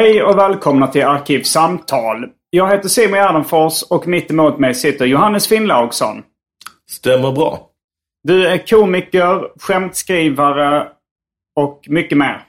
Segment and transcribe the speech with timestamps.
[0.00, 2.28] Hej och välkomna till Arkivsamtal.
[2.50, 6.22] Jag heter Simon Gärdenfors och mitt emot mig sitter Johannes Finnlaugsson.
[6.90, 7.68] Stämmer bra.
[8.22, 10.88] Du är komiker, skämtskrivare
[11.56, 12.42] och mycket mer.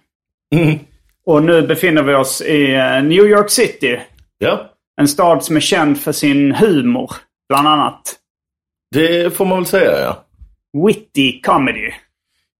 [0.55, 0.79] Mm.
[1.25, 3.99] Och nu befinner vi oss i eh, New York City.
[4.37, 4.69] Ja,
[5.01, 7.11] En stad som är känd för sin humor,
[7.49, 8.15] bland annat.
[8.91, 10.25] det får man väl säga ja.
[10.87, 11.91] Witty comedy.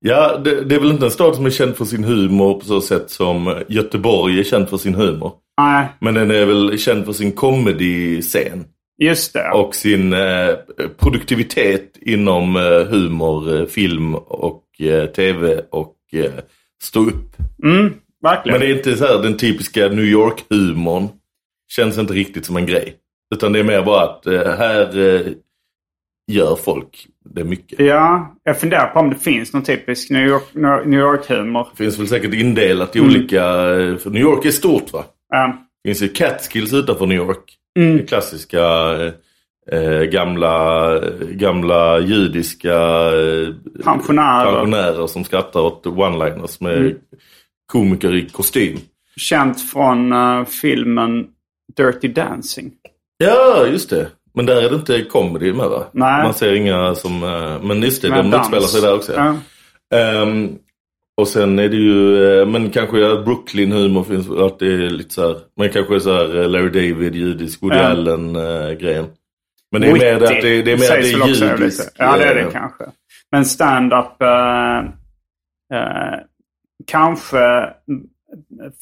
[0.06, 2.66] Ja, det, det är väl inte en stad som är känd för sin humor på
[2.66, 5.32] så sätt som Göteborg är känd för sin humor.
[5.62, 8.66] Nej, Men den är väl känd för sin comedy-scen.
[9.02, 9.50] just det.
[9.52, 10.56] Och sin eh,
[11.00, 16.32] produktivitet inom eh, humor, eh, film och eh, tv och eh,
[16.84, 17.36] stå upp.
[17.64, 18.60] Mm, verkligen.
[18.60, 21.08] Men det är inte så här den typiska New York-humorn.
[21.72, 22.96] Känns inte riktigt som en grej.
[23.36, 25.22] Utan det är mer bara att eh, här eh,
[26.32, 27.80] gör folk det mycket.
[27.80, 31.68] Ja, jag funderar på om det finns någon typisk New York- New York-humor.
[31.72, 35.04] Det finns väl säkert indelat i olika, eh, för New York är stort va?
[35.30, 35.58] Ja.
[35.84, 37.58] Det finns ju Catskills utanför New York.
[37.76, 38.60] Det klassiska
[38.94, 39.12] eh,
[39.80, 41.00] eh, gamla,
[41.32, 43.54] gamla judiska eh,
[43.84, 44.52] Pensionärer.
[44.52, 46.96] pensionärer som skrattar åt one-liners med
[47.72, 48.78] komiker i kostym.
[49.16, 51.28] Känt från eh, filmen
[51.78, 52.72] Dirty Dancing.
[53.18, 54.08] Ja, just det.
[54.34, 55.84] Men där är det inte comedy med va?
[55.92, 56.24] Nej.
[56.24, 57.24] Man ser inga som...
[57.24, 58.42] eh, Men just det, Med de dans.
[58.48, 59.14] utspelar sig där också.
[59.16, 59.36] Ja.
[59.98, 60.50] Ehm,
[61.18, 65.14] och sen är det ju, eh, men kanske att Brooklyn-humor finns, att det är lite
[65.14, 67.84] så här, men kanske så här eh, Larry David, judisk, Woody Ja.
[67.84, 69.06] Allen-grejen.
[69.72, 71.92] men det är mer det att det, det är mer det väl är judisk.
[71.98, 72.84] Ja, det är det kanske.
[73.32, 74.78] Men stand-up eh,
[75.78, 76.20] eh,
[76.88, 77.70] kanske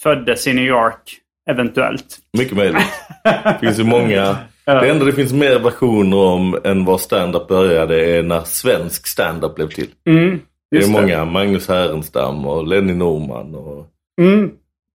[0.03, 1.17] föddes i New York,
[1.49, 2.17] eventuellt.
[2.37, 2.83] Mycket möjligt.
[3.23, 4.37] Det finns ju många.
[4.73, 9.55] Det enda det finns mer versioner om än var stand-up började är när svensk stand-up
[9.55, 9.87] blev till.
[10.07, 10.39] Mm,
[10.71, 13.85] Det är många, Magnus Härenstam och Lenny Norman och
[14.21, 14.51] Mm.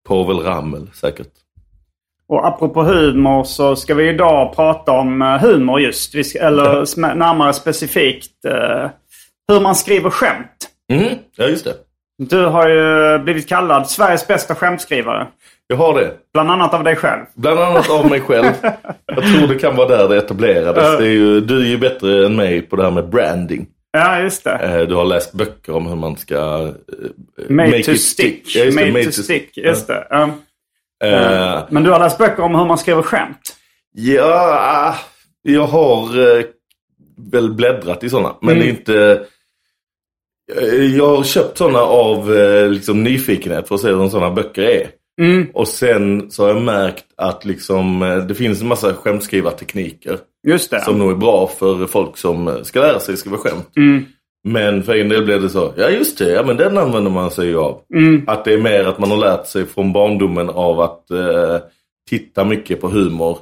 [0.09, 1.29] Povel Ramel säkert.
[2.29, 6.25] Och apropå humor så ska vi idag prata om eh, humor just.
[6.27, 8.91] Ska, eller sm- närmare specifikt eh,
[9.49, 10.71] hur man skriver skämt.
[10.93, 11.75] Mm, ja just det.
[12.19, 15.27] Du har ju blivit kallad Sveriges bästa skämtskrivare.
[15.67, 16.13] Jag har det.
[16.33, 17.21] Bland annat av dig själv.
[17.35, 18.53] Bland annat av mig själv.
[19.07, 20.99] Jag tror det kan vara där det etablerades.
[20.99, 23.67] Det är ju, du är ju bättre än mig på det här med branding.
[23.93, 24.51] Ja, just det.
[24.53, 26.35] Eh, Du har läst böcker om hur man ska...
[26.37, 28.57] eh, Made make to it stick.
[28.57, 29.57] Ja, just det, made, to stick.
[29.57, 30.07] Just det.
[30.11, 30.31] Ja.
[31.05, 33.57] Eh, Men du har läst böcker om hur man skriver skämt.
[33.93, 34.95] Ja,
[35.43, 36.45] jag har eh,
[37.33, 38.35] väl bläddrat i sådana.
[38.43, 39.21] Men är inte...
[40.97, 42.31] Jag har köpt sådana av
[42.71, 44.89] liksom, nyfikenhet för att se hur sådana böcker är.
[45.53, 50.19] Och sen så har jag märkt att liksom, eh, det finns en massa skämtskrivartekniker.
[50.47, 50.81] Just det.
[50.81, 53.71] Som nog är bra för folk som eh, ska lära sig skriva skämt.
[54.49, 57.31] Men för en del blev det så, ja just det, ja men den använder man
[57.31, 57.81] sig ju av.
[58.27, 61.59] Att det är mer att man har lärt sig från barndomen av att eh,
[62.09, 63.38] titta mycket på humor.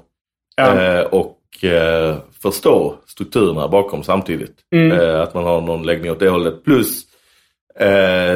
[0.56, 0.82] Ja.
[0.82, 4.55] Eh, och eh, förstå strukturerna bakom samtidigt.
[4.75, 6.64] Eh, att man har någon läggning åt det hållet.
[6.64, 7.06] Plus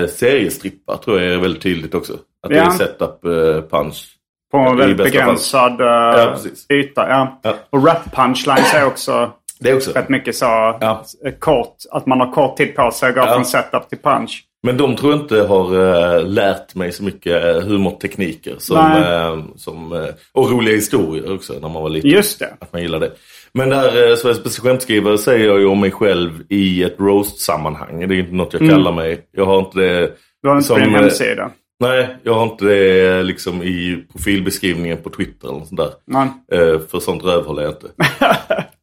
[0.09, 2.19] seriestrippar tror jag är väldigt tydligt också.
[2.47, 4.05] Att det är setup eh, punch.
[4.53, 6.37] På en väldigt begränsad uh, Ja,
[6.73, 7.09] yta.
[7.09, 7.41] Ja.
[7.43, 7.55] Ja.
[7.71, 9.91] Och rap punchlines är också Det är också.
[9.93, 10.45] rätt mycket så
[10.81, 11.05] Ja.
[11.25, 11.77] eh, kort.
[11.91, 13.35] Att man har kort tid på sig att gå Ja.
[13.35, 14.43] från setup till punch.
[14.63, 18.55] Men de tror jag inte har lärt mig så mycket humortekniker.
[18.59, 19.93] Som, uh, som,
[20.33, 22.11] och roliga historier också när man var liten.
[22.11, 22.55] Just det.
[22.61, 23.11] Att man gillar det.
[23.53, 28.09] Men det här uh, Sveriges skämtskrivare säger jag ju om mig själv i ett roast-sammanhang.
[28.09, 29.19] Det är inte något jag kallar mig.
[29.33, 30.13] Jag har inte det...
[30.43, 31.51] Du har inte som, på din hemsida?
[31.81, 35.91] Nej, jag har inte det liksom i profilbeskrivningen på Twitter eller sånt där.
[36.07, 36.29] Nej.
[36.53, 37.87] Eh, för sånt rövhåller jag inte.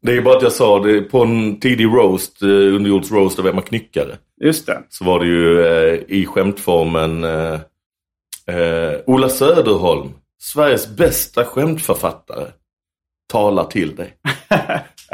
[0.01, 3.47] det är bara att jag sa det på en tidig roast, eh, underjords roast av
[3.47, 4.17] Emma Knyckare.
[4.41, 4.79] Just det.
[4.89, 7.53] Så var det ju eh, i skämtformen eh,
[8.47, 10.09] eh, Ola Söderholm,
[10.41, 12.45] Sveriges bästa skämtförfattare,
[13.31, 14.13] talar till dig.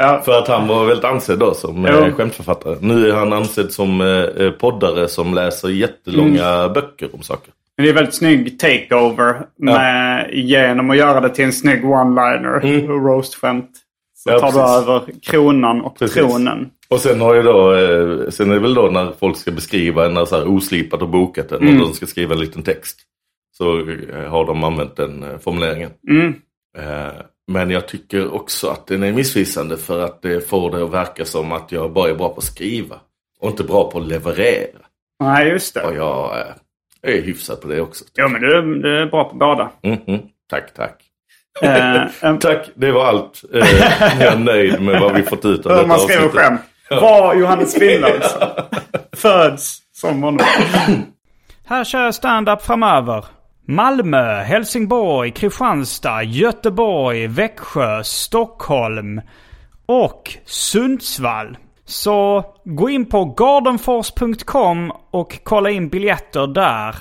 [0.02, 0.22] Ja.
[0.24, 1.94] För att han var väldigt ansedd då som Jo.
[1.98, 2.76] eh, skämtförfattare.
[2.80, 4.06] Nu är han ansedd som eh,
[4.46, 6.72] eh, poddare som läser jättelånga Mm.
[6.72, 7.52] böcker om saker.
[7.76, 12.88] Men det är väldigt snygg takeover med, genom att göra det till en snygg one-liner.
[12.90, 13.70] och Roast-skämt.
[14.14, 14.40] Så Mm.
[14.42, 14.88] Ja, tar du precis.
[14.88, 16.16] över kronan och Precis.
[16.16, 16.70] tronen.
[16.88, 20.06] Och sen har ju då, eh, sen är det väl då när folk ska beskriva
[20.06, 21.74] en så här oslipat och bokat en Mm.
[21.80, 23.00] och de ska skriva en liten text.
[23.58, 25.90] Så eh, har de använt den eh, formuleringen.
[26.08, 26.34] Mm.
[27.52, 31.24] Men jag tycker också att den är missvisande för att det får det att verka
[31.24, 32.96] som att jag bara är bra på att skriva.
[33.40, 34.78] Och inte bra på att leverera.
[35.22, 35.82] Nej, just det.
[35.82, 36.30] Och jag
[37.06, 38.04] eh, är hyfsad på det också.
[38.16, 39.70] Jo, men du, du är bra på båda.
[39.82, 40.20] Mhm.
[40.50, 40.96] Tack, tack.
[41.62, 43.42] Eh, eh, Tack, det var allt.
[43.54, 43.68] Eh,
[44.20, 46.60] jag är nöjd med vad vi fått ut av detta man skriver skämt.
[46.90, 48.48] Var Johannes Finnlaugsson.
[49.12, 50.46] Föds som honom.
[51.66, 53.24] Här kör jag stand-up framöver.
[53.66, 59.20] Malmö, Helsingborg, Kristianstad, Göteborg, Växjö, Stockholm
[59.86, 61.56] och Sundsvall.
[61.90, 66.96] Så gå in på gardenfors.com och kolla in biljetter där.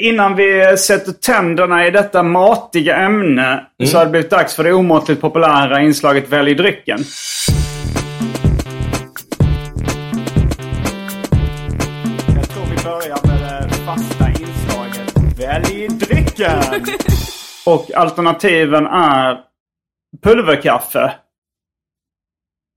[0.00, 4.72] Innan vi sätter tänderna i detta matiga ämne så har det blivit dags för det
[4.72, 6.98] omåttligt populära inslaget Välj drycken.
[12.34, 16.62] Jag tror vi börjar med det fasta inslaget Välj drycken!
[17.66, 19.38] Och alternativen är
[20.22, 21.12] pulverkaffe.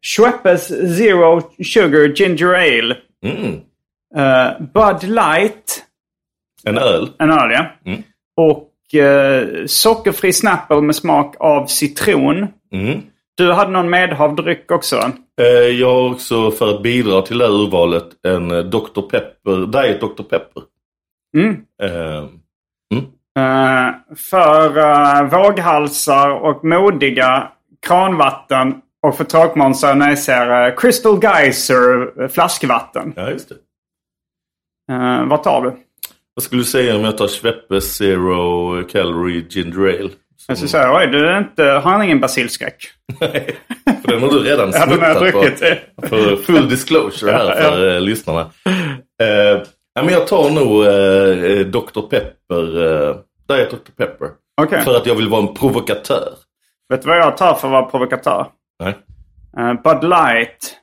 [0.06, 0.68] Schweppes
[0.98, 2.98] Zero Sugar Ginger Ale.
[3.26, 3.62] Mm.
[4.16, 5.86] eh, Bud Light.
[6.64, 7.10] En öl.
[7.20, 7.66] En öl, ja.
[7.86, 8.04] Mm.
[8.38, 12.48] Och eh, sockerfri Snapple med smak av citron.
[12.74, 13.02] Mm.
[13.36, 15.12] Du hade någon medhavdryck också?
[15.42, 19.02] Eh, Jag har också för att bidra till det här urvalet en Dr.
[19.02, 20.24] Pepper, Diet Dr.
[20.24, 20.64] Pepper.
[21.38, 21.56] Mm.
[21.84, 22.26] Eh,
[24.16, 27.52] för uh, våghalsar och modiga
[27.88, 33.14] kranvatten och för tråkmånsar och nejsägare Crystal Geyser eh, flaskvatten.
[33.16, 33.56] ja, just det.
[34.94, 35.76] Uh, vad tar du?
[36.34, 40.10] Vad skulle du säga om jag tar Schweppes Zero Calorie Ginger Ale?
[40.48, 42.76] Jag skulle säga, oj, du är inte, har han ingen basilskräck?
[43.20, 43.58] Nej,
[44.02, 45.34] för den har du redan Ja, jag smuttat
[46.00, 46.08] på.
[46.08, 48.52] För full disclosure här för eh, lyssnarna.
[49.22, 49.28] Eh,
[49.94, 52.02] ja, men jag tar nog eh, Dr.
[52.10, 53.16] Pepper, eh,
[53.50, 53.92] Diet Dr.
[53.98, 54.30] Pepper.
[54.62, 54.82] Okej.
[54.82, 56.34] För att jag vill vara en provokatör.
[56.90, 58.48] Vet du vad jag tar för att vara provokatör?
[58.80, 58.98] Nej.
[59.58, 60.76] Uh, Bud Light.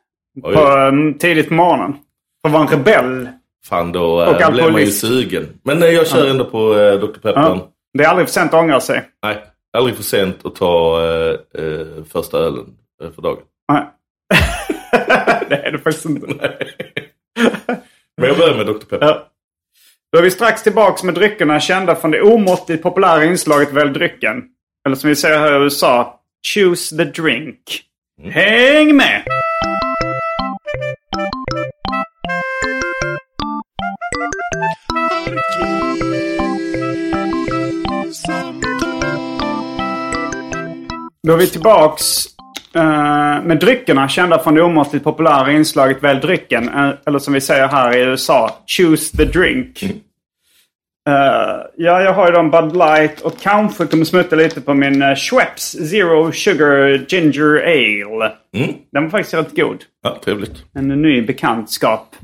[0.42, 0.54] Oj.
[0.54, 1.96] På, um, tidigt på morgonen.
[2.42, 3.28] För att vara en rebell.
[3.66, 5.48] Fan då Och eh, blev man ju sugen.
[5.62, 7.06] Men nej, jag kör ändå på eh, Dr.
[7.06, 7.40] Pepper.
[7.40, 7.72] Ja.
[7.98, 9.04] Det är aldrig för sent att ångra sig.
[9.22, 9.44] Nej,
[9.76, 12.66] aldrig för sent att ta eh, eh, första ölen
[13.02, 13.42] eh, för dagen.
[13.72, 13.84] Nej.
[15.48, 16.26] det är det faktiskt inte.
[18.16, 18.72] Men jag börjar med Dr.
[18.72, 19.06] Pepper.
[19.06, 19.28] Ja.
[20.12, 24.44] Då är vi strax tillbaks med dryckerna kända från det omåttligt populära inslaget Välj drycken.
[24.86, 26.20] Eller som vi säger här i USA,
[26.54, 27.85] Choose the drink.
[28.22, 28.32] Mm.
[28.32, 29.22] Häng med!
[41.22, 42.26] Då är vi tillbaks
[42.74, 42.82] eh,
[43.44, 46.68] med dryckerna kända från det omåttligt populära inslaget Välj drycken.
[46.68, 49.82] Eh, eller som vi säger här i USA, Choose the drink.
[49.82, 49.96] Mm.
[51.06, 55.02] Eh, ja, jag har ju en Bud Light och kanske kommer smutta lite på min
[55.02, 58.32] uh, Schweppes Zero Sugar Ginger Ale.
[58.56, 58.74] Mm.
[58.92, 59.84] Den var faktiskt rätt god.
[60.02, 60.64] Ja, trevligt.
[60.74, 62.16] En ny bekantskap.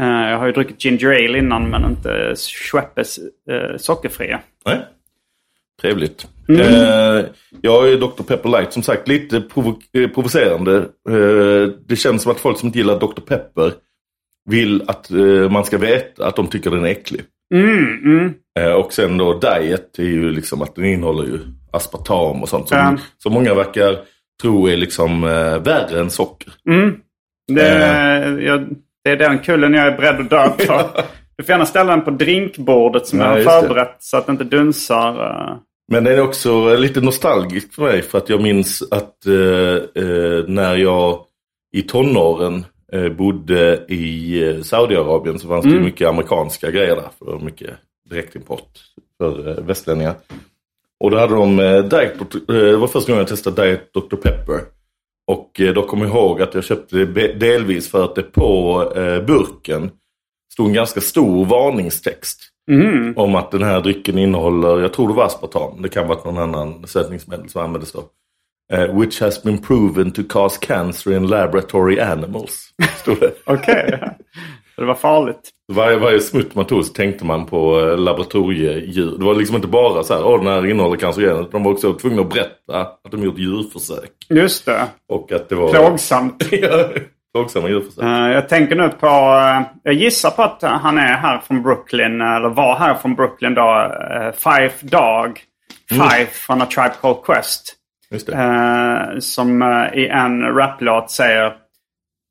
[0.00, 4.40] Eh, jag har ju druckit Ginger Ale innan men inte Schweppes uh, sockerfria.
[4.64, 4.78] Nej.
[5.80, 6.26] Trevligt.
[6.48, 6.60] Mm.
[6.60, 7.24] Eh,
[7.60, 8.22] jag är Dr.
[8.22, 10.88] Pepper Light som sagt lite provo- provocerande.
[11.86, 13.20] Det känns som att folk som inte gillar Dr.
[13.20, 13.72] Pepper
[14.50, 15.10] vill att
[15.50, 17.22] man ska veta att de tycker den är äcklig.
[17.54, 18.34] Mm, mm.
[18.58, 21.38] Eh, och sen då diet är ju liksom att den innehåller ju
[21.72, 22.96] aspartam och sånt som, Ja.
[23.18, 23.98] som många verkar
[24.42, 26.52] tro är liksom eh, värre än socker.
[26.70, 26.94] Mm.
[27.52, 28.68] Det, jag,
[29.04, 30.90] det är den kullen jag är beredd att dö för.
[31.38, 33.68] Du får gärna ställa den på drinkbordet som Ja, jag har det.
[33.68, 35.08] förberett så att det inte dunsar.
[35.50, 35.56] eh.
[35.92, 40.04] Men den är också eh, lite nostalgisk för mig för att jag minns att eh,
[40.04, 41.18] eh, när jag
[41.76, 42.64] i tonåren eh,
[43.16, 47.08] bodde i eh, Saudiarabien så fanns det ju mycket amerikanska grejer där.
[47.18, 47.70] För mycket
[48.10, 48.80] direktimport
[49.18, 50.14] för eh, västlänningar.
[51.00, 54.16] Och då hade de eh, Diet eh, Det var första gången jag testade Diet Dr.
[54.16, 54.60] Pepper.
[55.26, 58.82] Och eh, då kommer jag ihåg att jag köpte det delvis för att det på
[58.96, 59.90] eh, burken
[60.52, 62.40] stod en ganska stor varningstext.
[63.16, 66.38] Om att den här drycken innehåller, jag tror det var aspartam, det kan vara någon
[66.38, 68.04] annan sötningsmedel som användes då.
[68.72, 72.72] Eh, which has been proven to cause cancer in laboratory animals.
[72.96, 73.32] Stod det.
[73.44, 73.98] Okej.
[74.74, 75.50] Så det var farligt.
[75.72, 79.18] Varje, varje smutt man tog så tänkte man på eh, laboratoriedjur.
[79.18, 81.48] Det var liksom inte bara så här, åh den här innehåller cancerogener.
[81.52, 84.10] De var också tvungna att berätta att de gjort djurförsök.
[84.28, 84.86] Just det.
[85.08, 85.68] Och att det var...
[85.68, 86.50] Plågsamt.
[87.34, 88.04] Plågsamma djurförsök.
[88.04, 92.20] Eh, jag tänker nu på, eh, jag gissar på att han är här från Brooklyn,
[92.20, 93.62] eller var här från Brooklyn då.
[93.62, 95.40] Uh, Fife Dog.
[95.88, 97.75] Fife från A Tribe Called Quest.
[98.32, 101.46] Eh, som eh, i en raplåt säger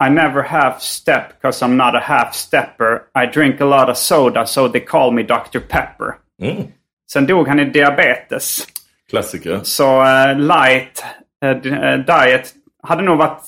[0.07, 2.99] I never half step cause I'm not a half stepper.
[3.23, 5.59] I drink a lot of soda so they call me Dr.
[5.69, 6.13] Pepper.
[6.41, 6.63] Mm.
[7.11, 8.67] Sen dog han i diabetes.
[9.09, 9.59] Klassiker.
[9.63, 11.05] Så eh, light
[11.63, 12.53] di- diet
[12.83, 13.41] hade nog varit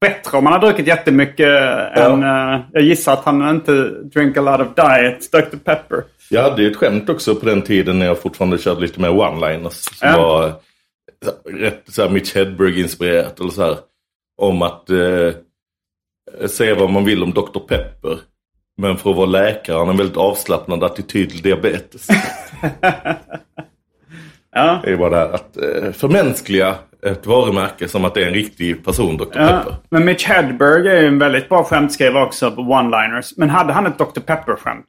[0.00, 1.48] bättre om man hade druckit jättemycket
[1.96, 2.22] än...
[2.22, 5.56] eh, jag gissar att han inte drink a lot of diet, Dr.
[5.64, 6.04] Pepper.
[6.30, 9.08] Jag hade ju ett skämt också på den tiden när jag fortfarande körde lite mer
[9.08, 9.70] one-liners.
[9.98, 10.16] Som Ja.
[10.22, 10.52] var
[11.48, 13.40] rätt så här Mitch Hedberg-inspirerat.
[13.40, 13.76] Eller så här,
[14.42, 15.32] om att eh,
[16.48, 17.58] säga vad man vill om Dr.
[17.68, 18.18] Pepper.
[18.76, 22.06] Men för att vara läkare har han en väldigt avslappnad attityd till diabetes.
[24.52, 24.80] Ja.
[24.84, 28.34] Det är bara det här att eh, förmänskliga ett varumärke som att det är en
[28.34, 29.24] riktig person, Dr.
[29.34, 29.74] Ja, Pepper.
[29.90, 33.32] men Mitch Hedberg är ju en väldigt bra skämtskrivare också på one-liners.
[33.36, 34.20] Men hade han ett Dr.
[34.20, 34.86] Pepper-skämt?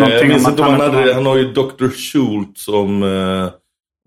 [0.00, 1.88] Eh, Jag minns om att han hade, han har ju Dr.
[1.88, 3.48] Schultz om, eh,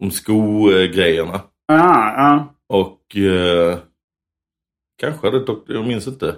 [0.01, 1.41] om skogrejerna.
[1.67, 2.53] Ja, ja.
[2.69, 3.77] Och eh,
[5.01, 5.53] kanske hade Dr.
[5.67, 6.35] Jag minns inte.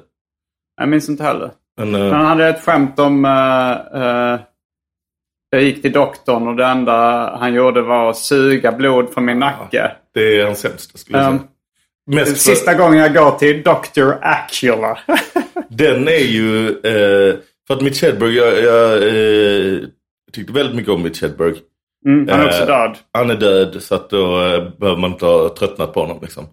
[0.78, 1.52] Jag minns inte heller.
[1.78, 3.26] Men, eh, han hade ett skämt om...
[3.26, 4.40] eh, eh,
[5.50, 6.94] jag gick till doktorn och det enda
[7.38, 9.92] han gjorde var att suga blod från min nacke.
[10.14, 11.48] det är hans sämsta skulle jag säga.
[12.12, 14.12] Mest Sista gången jag går till Dr.
[14.22, 15.00] Acula.
[15.70, 17.36] Den är ju, eh,
[17.68, 19.80] för att Mitch Hedberg, jag, jag eh,
[20.32, 21.56] tyckte väldigt mycket om Mitch Hedberg.
[22.06, 22.98] Mm, han är också Eh, död.
[23.14, 26.20] Han är död så att då eh, behöver man inte ha tröttnat på honom.
[26.22, 26.46] Liksom.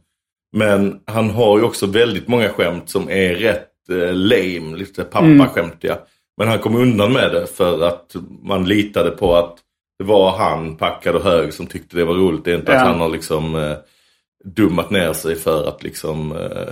[0.57, 5.99] Men han har ju också väldigt många skämt som är rätt eh, lame, lite pappaskämtiga.
[6.37, 9.57] Men han kom undan med det för att man litade på att
[9.99, 12.45] det var han, packad och hög, som tyckte det var roligt.
[12.45, 12.79] Det är inte Ja.
[12.81, 13.77] att han har liksom eh,
[14.45, 16.33] dummat ner sig för att liksom...
[16.33, 16.69] Eh,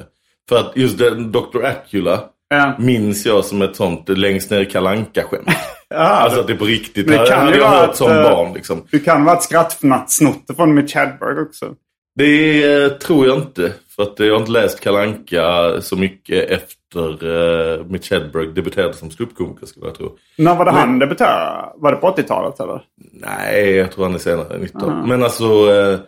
[0.49, 1.64] för att just den Dr.
[1.64, 2.75] Acula Ja.
[2.78, 5.49] minns jag som ett sånt längst ner i kalanka skämt
[5.94, 7.06] Ja, Alltså att det är på riktigt.
[7.06, 8.86] Men det Det kan hade jag hört att, som eh, barn liksom.
[8.90, 11.74] Det kan vara ett skrattfnatt snott från Mitch Hedberg också.
[12.18, 13.72] Det eh, tror jag inte.
[13.96, 19.10] För att jag har inte läst Kalanka så mycket efter uh, Mitch Hedberg debuterade som
[19.10, 20.16] ståuppkomiker skulle jag tro.
[20.38, 21.68] När var det han debuterade?
[21.76, 22.82] Var det på 80-talet eller?
[23.12, 25.08] Nej, jag tror han är senare, 19.
[25.08, 25.98] Men alltså uh,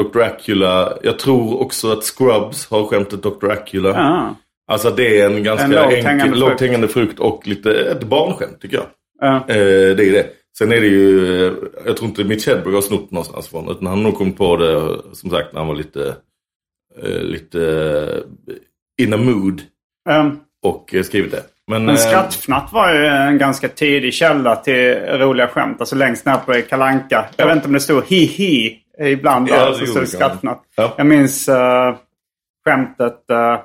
[0.00, 0.20] Dr.
[0.20, 0.92] Acula.
[1.02, 3.50] Jag tror också att Scrubs har skämtet Dr.
[3.50, 3.88] Acula.
[3.88, 4.34] Ja.
[4.72, 6.60] Alltså det är en ganska En lågt enkel, lågt frukt.
[6.60, 8.86] hängande frukt och lite ett barnskämt tycker jag.
[9.22, 9.36] Ja.
[9.36, 10.26] Eh, det är det.
[10.58, 11.52] Sen är det ju, eh,
[11.86, 13.68] jag tror inte Mitch Hedberg har snott någonstans från.
[13.70, 16.14] Utan han har nog kommit på det, som sagt, när han var lite,
[17.02, 18.22] eh, lite
[19.02, 19.62] in a mood.
[20.10, 21.42] Um, Och skrivit det.
[21.66, 25.80] Men, men skrattfnatt var ju en ganska tidig källa till roliga skämt.
[25.80, 27.24] Alltså längst ner på Kalanka.
[27.36, 29.48] Jag vet inte om det stod hi-hi ibland.
[29.48, 30.62] Ja, det så skrattfnatt.
[30.76, 30.94] Ja.
[30.96, 31.96] Jag minns uh,
[32.64, 33.30] skämtet.
[33.30, 33.60] eh,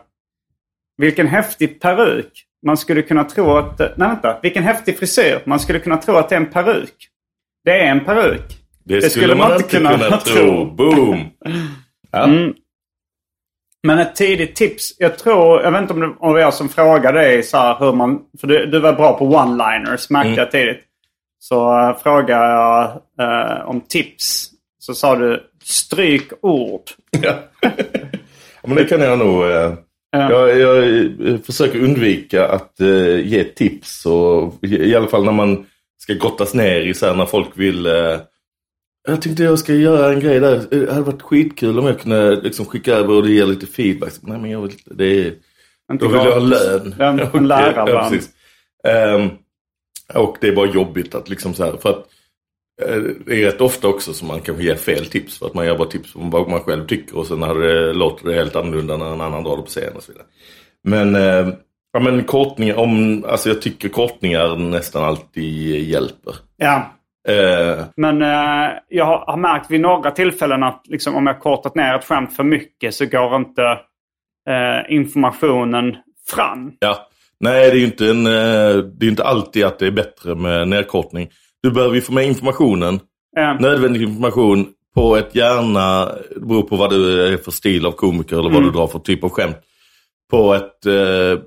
[0.97, 2.47] vilken häftig peruk.
[2.65, 3.79] Man skulle kunna tro att...
[3.79, 4.39] Nej vänta.
[4.41, 5.39] Vilken häftig frisyr.
[5.45, 7.09] Man skulle kunna tro att det är en peruk.
[7.63, 8.41] Det är en peruk.
[8.83, 10.65] det, skulle man inte kunna, tro.
[10.65, 11.19] Boom!
[12.11, 12.23] Ja.
[12.23, 12.53] Mm.
[13.83, 14.93] Men ett tidigt tips.
[14.99, 17.79] Jag tror, jag vet inte om det det var jag som frågade dig så här
[17.79, 18.19] hur man...
[18.39, 20.39] För du, du var bra på one-liners märkte Mm.
[20.39, 20.83] jag tidigt.
[21.39, 24.49] Så uh, frågade jag eh, om tips.
[24.79, 26.81] Så sa du stryk ord.
[27.21, 27.33] Ja.
[28.63, 29.43] Men det kan jag nog.
[29.43, 29.73] Eh,
[30.19, 30.88] jag, jag
[31.27, 34.05] eh, försöker undvika att eh, ge tips.
[34.05, 35.65] Och, I alla fall när man
[35.97, 37.86] ska grottas ner i så här när folk vill.
[37.86, 38.19] Eh,
[39.07, 40.55] jag tänkte jag ska göra en grej där.
[40.55, 44.13] Eh, Det hade varit skitkul om jag kunde liksom, skicka över och ger lite feedback.
[44.21, 44.93] Nej men jag vill inte.
[44.93, 45.33] Det är,
[45.91, 46.95] Inte då vill jag ha lön.
[47.33, 47.88] En lärarlön.
[47.95, 48.29] ja, precis.
[48.88, 49.29] Ehm,
[50.13, 51.77] och det är bara jobbigt att liksom så här.
[51.81, 52.07] För att
[53.25, 55.39] det är rätt ofta också som man kanske ger fel tips.
[55.39, 57.17] För att man ger bara tips om vad man själv tycker.
[57.17, 59.96] Och sen när det, låter det helt annorlunda när en annan drar det på scen
[59.96, 60.25] och så vidare.
[60.84, 61.53] Men, eh,
[61.93, 66.36] ja, men kortningar, om, alltså jag tycker kortningar nästan alltid hjälper.
[66.57, 66.93] Ja.
[67.27, 71.75] Eh, Men eh, jag har, har märkt vid några tillfällen att liksom, om jag kortat
[71.75, 73.62] ner ett skämt för mycket så går inte
[74.50, 76.74] eh, informationen Fran.
[76.79, 77.07] Ja.
[77.39, 80.36] Nej, det är ju inte, en, eh, det är inte alltid att det är bättre
[80.36, 81.29] med nedkortning.
[81.63, 82.99] Du behöver ju få med informationen,
[83.37, 87.91] Eh, nödvändig information på ett gärna, det beror på vad du är för stil av
[87.91, 88.63] komiker eller vad Mm.
[88.71, 89.57] du drar för typ av skämt.
[90.31, 91.39] På ett, eh,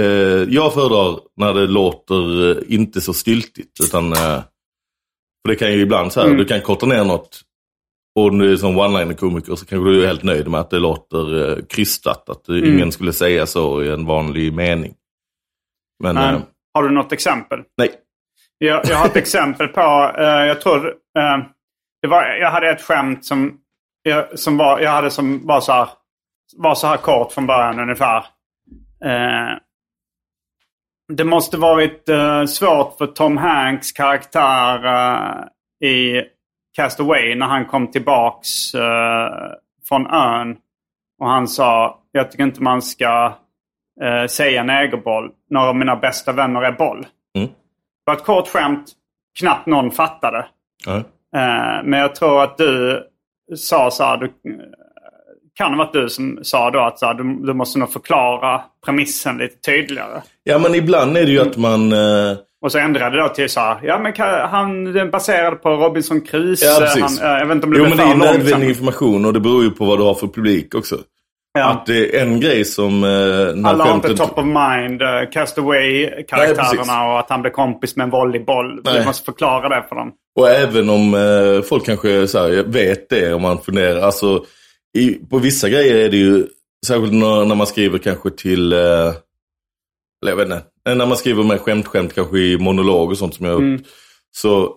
[0.00, 3.80] eh, jag föredrar när det låter eh, inte så styltigt.
[3.84, 4.18] Utan, eh,
[5.42, 6.38] för det kan ju ibland så här, Mm.
[6.38, 7.40] du kan korta ner något
[8.18, 11.50] och nu som one-liner komiker så kanske du är helt nöjd med att det låter
[11.58, 12.28] eh, krystat.
[12.28, 12.72] Att Mm.
[12.74, 14.94] ingen skulle säga så i en vanlig mening.
[16.02, 16.40] Men eh,
[16.74, 17.58] har du något exempel?
[17.78, 17.90] nej.
[18.62, 19.80] Jag, jag har ett exempel på,
[20.18, 21.44] uh, jag tror, uh,
[22.02, 23.58] det var, jag hade ett skämt som,
[24.02, 25.88] jag, som var, jag hade som var så här,
[26.56, 28.18] var så här kort från början ungefär.
[29.04, 29.58] Uh,
[31.12, 35.44] det måste varit uh, svårt för Tom Hanks karaktär uh,
[35.88, 36.22] i
[36.76, 39.28] Cast Away när han kom tillbaks uh,
[39.88, 40.56] från ön.
[41.20, 43.32] Och han sa, jag tycker inte man ska
[44.28, 45.30] säga negerboll.
[45.50, 47.06] Några av mina bästa vänner är boll.
[47.38, 47.50] Mm.
[48.10, 48.84] Var ett kort skämt.
[49.38, 50.46] Knappt någon fattade.
[50.86, 50.96] Ja.
[51.36, 53.02] Eh, men jag tror att du
[53.56, 54.16] sa så här.
[54.16, 54.32] Du,
[55.54, 58.60] kan det varit du som sa då att så här, du, du måste nog förklara
[58.86, 60.22] premissen lite tydligare.
[60.44, 61.92] ja, men ibland är det ju att man...
[61.92, 63.80] Eh, Och så ändrade det då till så här.
[63.82, 64.12] Ja men
[64.50, 66.68] han den är baserad på Robinson Crusoe.
[66.68, 67.20] Ja, precis.
[67.20, 69.32] han, eh, jag vet inte om det jo, blev men det är nödvändig information och
[69.32, 70.98] det beror ju på vad du har för publik också.
[71.52, 71.64] Ja.
[71.70, 73.04] Att det är en grej som...
[73.04, 75.30] Eh, Alla har inte top of mind, uh.
[75.32, 78.80] Castaway-karaktärerna och att han blev kompis med en volleyboll.
[78.84, 79.04] Nej.
[79.04, 80.12] måste förklara det för dem.
[80.38, 84.00] Och även om eh, folk kanske så här, vet det om man funderar.
[84.00, 84.44] Alltså,
[84.98, 86.46] i, på vissa grejer är det ju,
[86.86, 89.12] särskilt när, när man skriver kanske till, eh, eller
[90.32, 93.46] jag vet inte, eh, när man skriver med skämt-skämt kanske i monolog och sånt som
[93.46, 93.72] jag har Mm.
[93.72, 93.86] gjort.
[94.36, 94.74] Så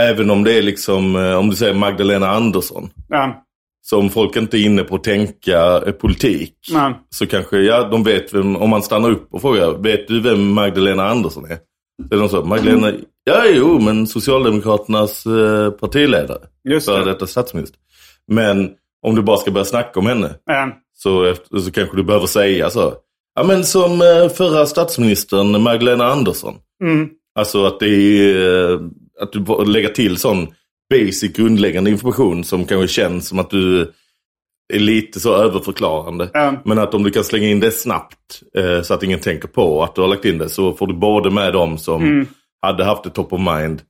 [0.00, 2.90] även om det är liksom, eh, om du säger Magdalena Andersson.
[3.08, 3.43] Ja,
[3.86, 6.54] Så om folk inte är inne på att tänka politik.
[6.72, 10.20] men, Så kanske, ja de vet vem, om man stannar upp och frågar, vet du
[10.20, 11.58] vem Magdalena Andersson är?
[12.08, 12.92] Så är de så, Magdalena,
[13.24, 16.38] ja jo men Socialdemokraternas eh, partiledare.
[16.68, 17.04] just det.
[17.04, 17.78] detta statsminister.
[18.28, 18.70] Men
[19.06, 22.70] om du bara ska börja snacka om henne Ja, så, så kanske du behöver säga
[22.70, 22.94] så.
[23.36, 26.54] Ja men som eh, förra statsministern Magdalena Andersson.
[26.84, 28.80] mm, Alltså att det är, eh,
[29.20, 30.46] att du lägger till sån
[30.98, 33.92] basic grundläggande information som kanske känns som att du
[34.74, 36.30] är lite så överförklarande.
[36.32, 39.48] ja, Men att om du kan slänga in det snabbt eh, så att ingen tänker
[39.48, 42.26] på att du har lagt in det så får du både med dem som Mm.
[42.62, 43.82] hade haft det top of mind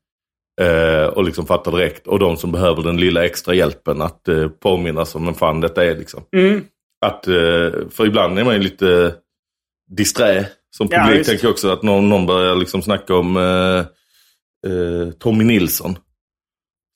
[0.60, 4.48] eh, och liksom fattar direkt och de som behöver den lilla extra hjälpen att eh,
[4.48, 5.96] påminnas om vem fan detta är.
[5.96, 6.22] Liksom.
[6.36, 6.64] mm,
[7.06, 9.14] Att, eh, för ibland är man ju lite
[9.96, 11.18] disträ som Ja, publik.
[11.20, 11.30] visst.
[11.30, 13.78] tänker också att någon, någon börjar liksom snacka om eh,
[14.72, 15.96] eh, Tommy Nilsson.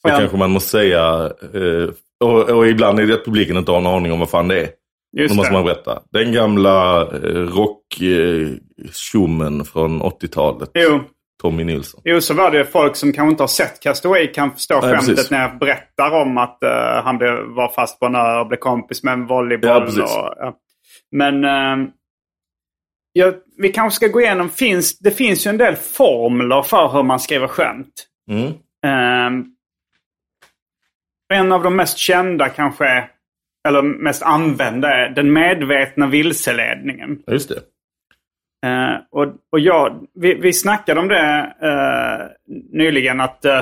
[0.02, 0.18] Så Ja.
[0.18, 1.88] kanske man måste säga, eh,
[2.24, 4.60] och, och ibland är det att publiken inte har en aning om vad fan det
[4.60, 4.68] är.
[5.16, 5.56] Då just måste det.
[5.56, 6.02] man berätta.
[6.12, 7.46] Den gamla eh,
[8.18, 10.70] rock-tjommen från 80-talet.
[10.74, 11.00] Jo.
[11.42, 12.00] Tommy Nilsson.
[12.04, 15.08] Jo, så var det folk som kanske inte har sett Castaway kan förstå Nej, skämtet
[15.08, 15.30] precis.
[15.30, 18.58] när jag berättar om att eh, han blev, var fast på en ö och blev
[18.58, 19.88] kompis med en volleyboll.
[19.96, 20.54] Ja, och, ja.
[21.16, 21.88] Men ehm,
[23.12, 27.02] ja, vi kanske ska gå igenom, finns, det finns ju en del formler för hur
[27.02, 28.06] man skriver skämt.
[28.30, 28.52] Mm.
[31.34, 33.08] En av de mest kända kanske
[33.68, 37.22] eller mest använda är den medvetna vilseledningen.
[37.26, 37.60] Just det.
[38.66, 42.26] Eh, och och jag, vi, vi snackade om det eh,
[42.72, 43.60] nyligen att eh,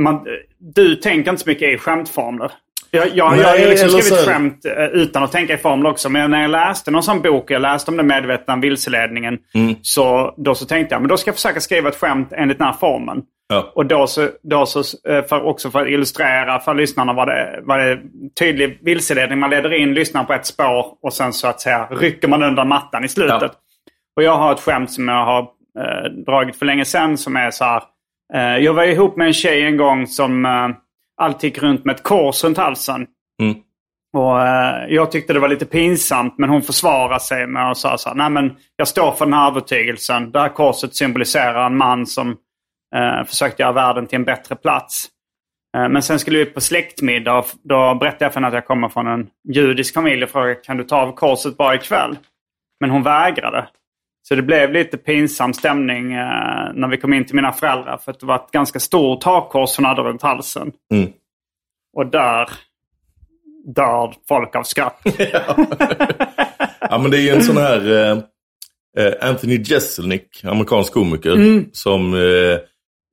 [0.00, 0.26] man,
[0.58, 2.52] du tänker inte så mycket i skämtformler.
[2.90, 6.08] Jag, jag, jag har Nej, liksom skrivit skämt utan att tänka i formler också.
[6.08, 9.38] Men när jag läste någon sån bok, jag läste om den medvetna vilseledningen.
[9.54, 9.74] Mm.
[9.82, 12.66] Så då så tänkte jag, men då ska jag försöka skriva ett skämt enligt den
[12.66, 13.22] här formen.
[13.48, 13.72] Ja.
[13.74, 17.60] Och då så, då så eh, för, också för att illustrera för lyssnarna vad det,
[17.62, 18.02] vad det är
[18.38, 19.38] tydlig vilseledning.
[19.38, 22.68] Man leder in lyssnaren på ett spår och sen så att säga rycker man undan
[22.68, 23.42] mattan i slutet.
[23.42, 23.50] Ja.
[24.16, 25.40] Och jag har ett skämt som jag har
[25.78, 27.82] eh, dragit för länge sedan som är så här.
[28.34, 30.68] Eh, jag var ihop med en tjej en gång som eh,
[31.16, 33.06] alltid gick runt med ett kors runt halsen.
[33.42, 33.54] Mm.
[34.16, 37.98] Och eh, Jag tyckte det var lite pinsamt men hon försvarade sig med att säga
[37.98, 38.16] så här.
[38.16, 40.30] Nej men jag står för den här övertygelsen.
[40.32, 42.36] Det här korset symboliserar en man som
[42.94, 45.06] eh, försökte göra världen till en bättre plats.
[45.76, 48.66] Eh, men sen skulle vi på släktmiddag och då berättade jag för henne att jag
[48.66, 52.16] kommer från en judisk familj och frågade kan du ta av korset bara ikväll?
[52.80, 53.68] Men hon vägrade.
[54.28, 57.96] Så det blev lite pinsam stämning eh, när vi kom in till mina föräldrar.
[58.04, 60.72] För det var ett ganska stort hakkors hon hade runt halsen.
[60.92, 61.10] Mm.
[61.96, 62.48] Och där
[63.74, 65.02] dör folk av skratt.
[66.90, 68.18] Ja men det är ju en sån här eh,
[68.98, 71.64] eh, Anthony Jeselnik, amerikansk komiker, Mm.
[71.72, 72.58] som eh,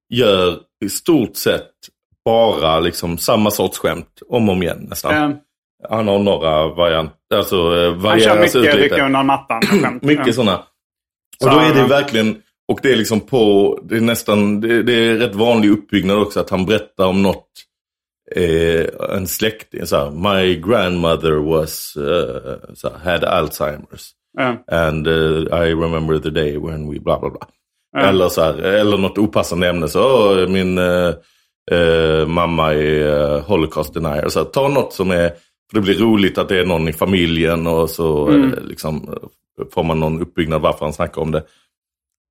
[0.09, 1.71] gör i stort sett
[2.25, 5.13] bara liksom samma sorts skämt om och om igen nästan.
[5.15, 5.37] Eh,
[5.89, 7.35] Han har några varianter.
[7.35, 9.61] Alltså eh, Han kör varieras mycket undan mattan.
[9.81, 10.03] skämt.
[10.03, 10.63] Mycket sådana.
[11.37, 14.83] Så Och då är det verkligen, och det är liksom på, det är nästan, det,
[14.83, 17.47] det är rätt vanlig uppbyggnad också att han berättar om något,
[18.35, 24.11] eh, en släkting, så här, my grandmother was, eh, så här, had Alzheimer's.
[24.37, 24.57] Ja.
[24.67, 27.47] And uh, I remember the day when we bla bla bla.
[27.91, 27.99] Ja.
[27.99, 29.87] Eller, så här, eller något opassande ämne.
[29.87, 31.13] Så "Åh, min eh,
[31.71, 34.29] eh, mamma är eh, holocaust denier.
[34.29, 35.29] Så här, ta något som är,
[35.71, 38.53] för det blir roligt att det är någon i familjen och så Mm.
[38.53, 41.43] eh, liksom, eh, får man någon uppbyggnad varför han snackar om det.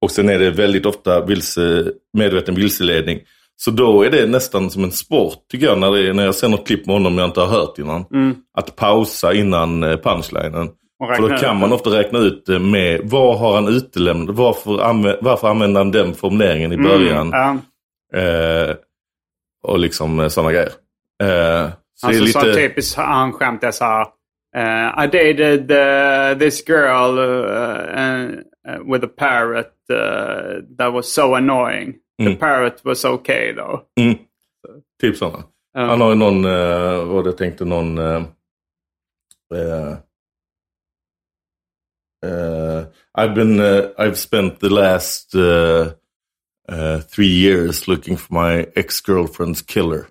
[0.03, 3.21] Och sen är det väldigt ofta vilse, medveten vilseledning.
[3.57, 6.49] Så då är det nästan som en sport tycker jag när, det, när jag ser
[6.49, 8.05] något klipp med honom jag inte har hört innan.
[8.13, 8.35] Mm.
[8.59, 10.69] Att pausa innan punchlinen.
[11.07, 14.37] För då kan man ofta räkna ut det med vad har han utelämnat?
[14.37, 17.33] Varför, anvä- varför använder han den formuleringen i början?
[17.35, 17.59] Mm,
[18.13, 18.19] ja.
[18.21, 18.77] Eh,
[19.63, 20.73] och liksom sådana grejer.
[21.23, 22.55] Eh, så Alltså är så lite...
[22.55, 24.07] typiskt han skämt är så här.
[24.57, 27.45] eh, I dated uh, this girl uh,
[27.99, 31.93] uh, with a parrot uh, that was so annoying.
[32.19, 32.37] The Mm.
[32.37, 33.81] parrot was okay though.
[34.01, 34.19] Mm,
[35.01, 35.45] typ sådana.
[35.75, 35.81] Ja.
[35.81, 37.99] Han har ju någon, eh, vad jag tänkte någon...
[42.27, 42.85] Eh,
[43.19, 45.87] I've been, uh, I've spent the last uh,
[46.73, 50.07] uh, three years looking for my ex-girlfriend's killer.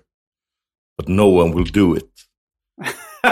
[0.98, 2.10] But no one will do it.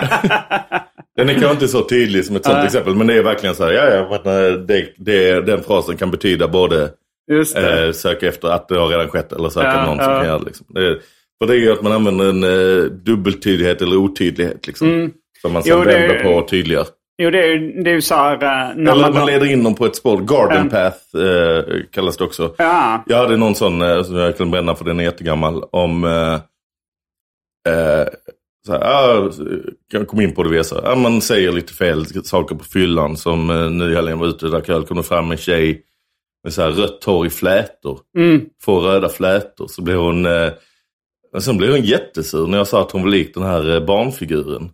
[1.17, 3.65] Den är kanske inte så tydlig som ett sånt exempel, men det är verkligen så
[3.65, 6.91] här, ja, ja, men, eh, det, det, den frasen kan betyda både
[7.33, 7.87] Just det.
[7.87, 10.19] eh, söka efter att det har redan skett eller söka Ja, någon som ja.
[10.19, 10.45] kan göra det.
[10.45, 10.67] Liksom.
[10.69, 10.99] det.
[11.39, 14.67] För det är ju att man använder en eh, dubbeltydighet eller otydlighet.
[14.67, 15.13] Liksom, Mm.
[15.43, 16.87] Som man sen Jo, det- vänder på och tydliggör.
[17.19, 18.35] Jo, det är ju det är ju så här...
[18.35, 20.19] eh, när Eller man, man leder in dem på ett spår.
[20.21, 20.91] Garden Ja.
[20.91, 22.55] path eh, kallas det också.
[22.59, 25.63] Ja, Jag hade någon sån eh, som jag kunde bränna för den är jättegammal.
[25.73, 26.05] Om...
[26.05, 26.35] Eh,
[27.75, 28.07] eh,
[28.67, 29.31] så här, ah,
[29.93, 33.17] jag kom in på det via så ah, man säger lite fel saker på fyllan.
[33.17, 34.85] Som eh, nu i helgen var ute och drack öl.
[34.85, 35.83] kom fram en tjej
[36.45, 38.01] med så här rött hår i flätor.
[38.19, 39.67] mm, Två röda flätor.
[39.69, 40.27] Så blev hon...
[40.27, 40.53] Eh,
[41.39, 44.71] sen blev hon jättesur när jag sa att hon var lik den här eh, barnfiguren.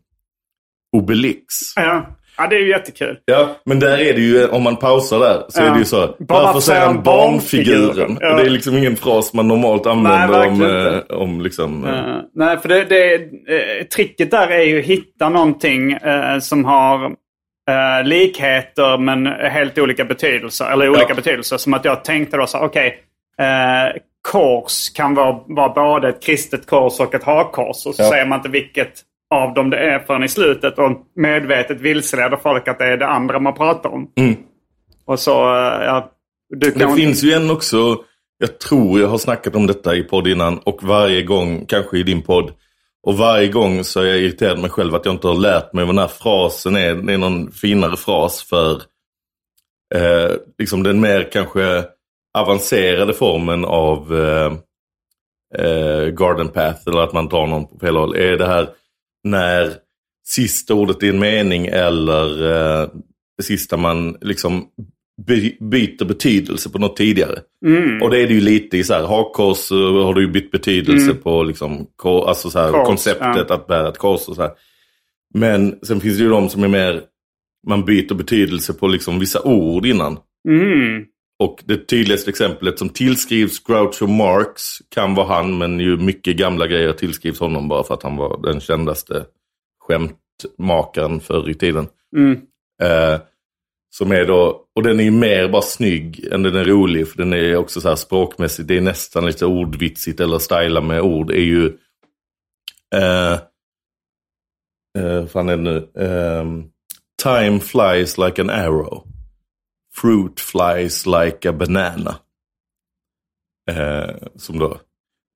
[0.97, 1.45] Obelix.
[1.77, 2.07] ja.
[2.39, 3.19] Ja, det är ju jättekul.
[3.25, 5.67] Ja, men där är det ju, om man pausar där, så Ja.
[5.67, 6.15] är det ju så.
[6.19, 8.19] Bara Varför säger han barnfiguren?
[8.21, 8.35] Ja.
[8.37, 11.15] Det är liksom ingen fras man normalt använder om, verkligen eh, inte.
[11.15, 11.85] om liksom...
[11.87, 16.65] Eh, nej, för det, det, eh, tricket där är ju att hitta någonting eh, som
[16.65, 17.05] har
[17.71, 20.71] eh, likheter men helt olika betydelser.
[20.73, 21.15] Eller olika Ja.
[21.15, 21.57] betydelser.
[21.57, 22.99] Som att jag tänkte då så här, okej.
[23.41, 24.01] eh,
[24.33, 27.87] kors kan vara, vara både ett kristet kors och ett hakkors.
[27.87, 28.09] Och så Ja.
[28.11, 28.93] säger man inte vilket
[29.33, 30.79] av dem det är förrän i slutet.
[30.79, 34.11] Och medvetet vilseleder folk att det är det andra man pratar om.
[34.17, 34.37] Mm.
[35.05, 36.13] Och så, eh, ja.
[36.57, 37.97] Det kan finns ju en också,
[38.39, 42.03] jag tror jag har snackat om detta i podd innan och varje gång, kanske i
[42.03, 42.53] din podd.
[43.07, 45.85] Och varje gång så är jag irriterad mig själv att jag inte har lärt mig
[45.85, 46.95] vad den här frasen är.
[46.95, 48.73] Det är någon finare fras för
[49.95, 51.85] eh, liksom den mer kanske
[52.39, 54.53] avancerade formen av eh,
[55.65, 58.17] eh, garden path eller att man drar någon på fel håll.
[58.17, 58.69] Är det här
[59.25, 59.73] när
[60.27, 62.89] sista ordet i en mening eller eh,
[63.37, 64.67] det sista man liksom
[65.27, 67.39] by, byter betydelse på något tidigare.
[67.67, 68.03] Mm.
[68.03, 70.51] Och det är det ju lite i så här, hakkors eh, har du ju bytt
[70.51, 72.81] betydelse på liksom, alltså så här, Mm.
[72.81, 74.51] Kors, konceptet att bära ett kors och så här.
[75.35, 77.03] Men sen finns det ju de som är mer,
[77.69, 80.19] man byter betydelse på liksom vissa ord innan.
[80.49, 81.05] Mm.
[81.39, 84.63] Och det tydligaste exemplet som tillskrivs Groucho Marx
[84.95, 88.43] kan vara han, men ju mycket gamla grejer tillskrivs honom bara för att han var
[88.43, 89.27] den kändaste
[89.81, 91.89] skämtmakaren förr i tiden.
[92.17, 92.41] Mm.
[92.83, 93.21] Eh,
[93.95, 97.19] som är då, och den är ju mer bara snygg än den är rolig, för
[97.19, 101.31] den är också så här språkmässigt, det är nästan lite ordvitsigt eller styla med ord,
[101.31, 101.67] är ju
[102.95, 103.33] eh,
[104.99, 105.89] eh, fan är det nu?
[105.99, 106.65] Ehm,
[107.23, 109.12] Time flies like an arrow.
[109.95, 112.15] Fruit flies like a banana.
[113.71, 114.77] Eh, som då,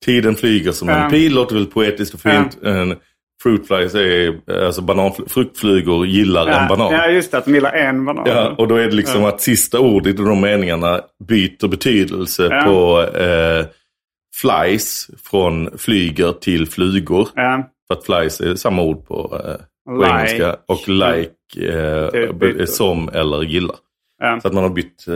[0.05, 0.95] tiden flyger som Ja.
[1.05, 2.59] en pil, låter väl poetiskt och fint.
[2.63, 2.97] En
[3.43, 6.93] fruit flies är, alltså banan, fruktflugor gillar en banan.
[6.93, 7.39] Ja, just det.
[7.39, 8.25] Att de gillar en banan.
[8.27, 12.63] Ja, och då är det liksom att sista ordet i de meningarna byter betydelse Ja.
[12.65, 13.67] på eh,
[14.41, 17.29] flies från flyger till flugor.
[17.35, 17.71] Ja.
[17.89, 20.11] För att flies är samma ord på, eh, på Like.
[20.13, 20.57] engelska.
[20.67, 23.77] Och like eh, som eller gillar.
[24.19, 24.41] Ja.
[24.41, 25.15] Så att man har bytt eh,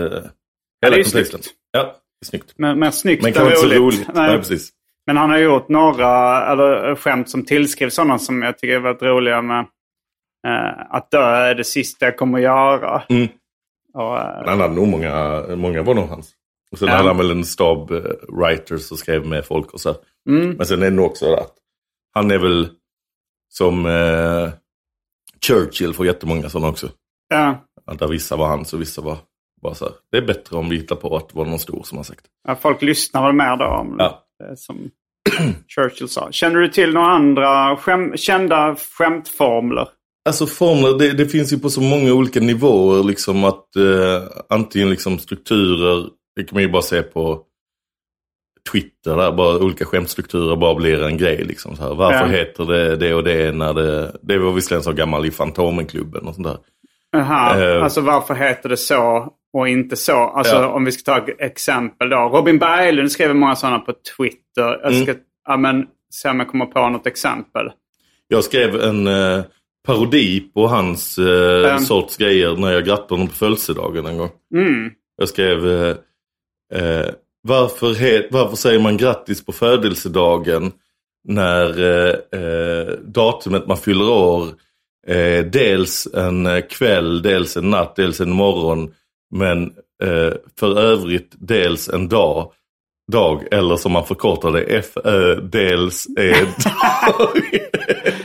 [0.83, 1.41] hela ju kontexten.
[1.71, 2.53] Ja, det är snyggt.
[2.57, 4.09] Men, men snyggt Men kanske inte så roligt.
[4.15, 4.39] Nej.
[4.39, 4.71] Precis.
[5.07, 9.03] Men han har gjort några eller, skämt som tillskrivs sådana som jag tycker är väldigt
[9.03, 9.67] roliga med.
[10.47, 13.03] eh, att dö är det sista jag kommer göra.
[13.09, 13.29] Mm.
[13.95, 16.33] Och, eh, Han hade nog många, många var nog hans.
[16.73, 16.95] Och sen Ja.
[16.95, 19.95] hade han väl en stab eh, writers och skrev med folk och så.
[20.29, 21.53] mm, Men sen är det nog också att
[22.15, 22.69] han är väl
[23.49, 24.51] som, eh,
[25.47, 26.89] Churchill får jättemånga sådana också.
[27.29, 27.65] Ja.
[27.99, 29.17] Där vissa var hans och vissa var
[29.63, 29.95] bara så här.
[30.13, 32.25] Det är bättre om vi hittar på att det var någon stor som har sagt.
[32.49, 34.23] Ja, folk lyssnar väl mer då om Ja.
[34.39, 34.91] det som
[35.75, 36.29] Churchill sa.
[36.33, 39.89] Känner du till några andra skäm kända skämtformler?
[40.25, 44.91] Alltså formler, det, det finns ju på så många olika nivåer liksom att eh, antingen
[44.91, 47.43] liksom strukturer, det kan man ju bara se på
[48.73, 51.77] Twitter där bara olika skämtstrukturer bara blir en grej liksom.
[51.77, 51.95] Så här.
[51.95, 52.27] Varför Ja.
[52.27, 56.35] heter det det och det när det, det var visserligen så gammal i Fantomenklubben och
[56.35, 56.59] sånt där.
[57.17, 57.83] Aha, Eh.
[57.85, 60.13] alltså varför heter det så och inte så?
[60.17, 60.69] Alltså Ja.
[60.69, 62.17] om vi ska ta exempel då.
[62.17, 64.79] Robin Berglund skriver många sådana på Twitter.
[64.83, 65.03] Jag Mm.
[65.07, 65.15] ska
[65.49, 67.71] ja, men, se om jag kommer på något exempel.
[68.29, 69.43] Jag skrev en eh,
[69.87, 71.79] parodi på hans eh, Mm.
[71.83, 74.31] sorts grejer när jag grattade honom på födelsedagen en gång.
[74.55, 74.91] Mm.
[75.17, 75.97] Jag skrev eh,
[76.75, 77.07] eh,
[77.43, 80.73] varför, he- varför säger man grattis på födelsedagen
[81.29, 84.47] när eh, eh, datumet man fyller år
[85.07, 88.95] eh, dels en eh, kväll, dels en natt, dels en morgon
[89.35, 89.63] men
[90.03, 92.53] eh, för övrigt dels en dag
[93.13, 97.31] dag eller som man förkortar det FÖ dels är dag.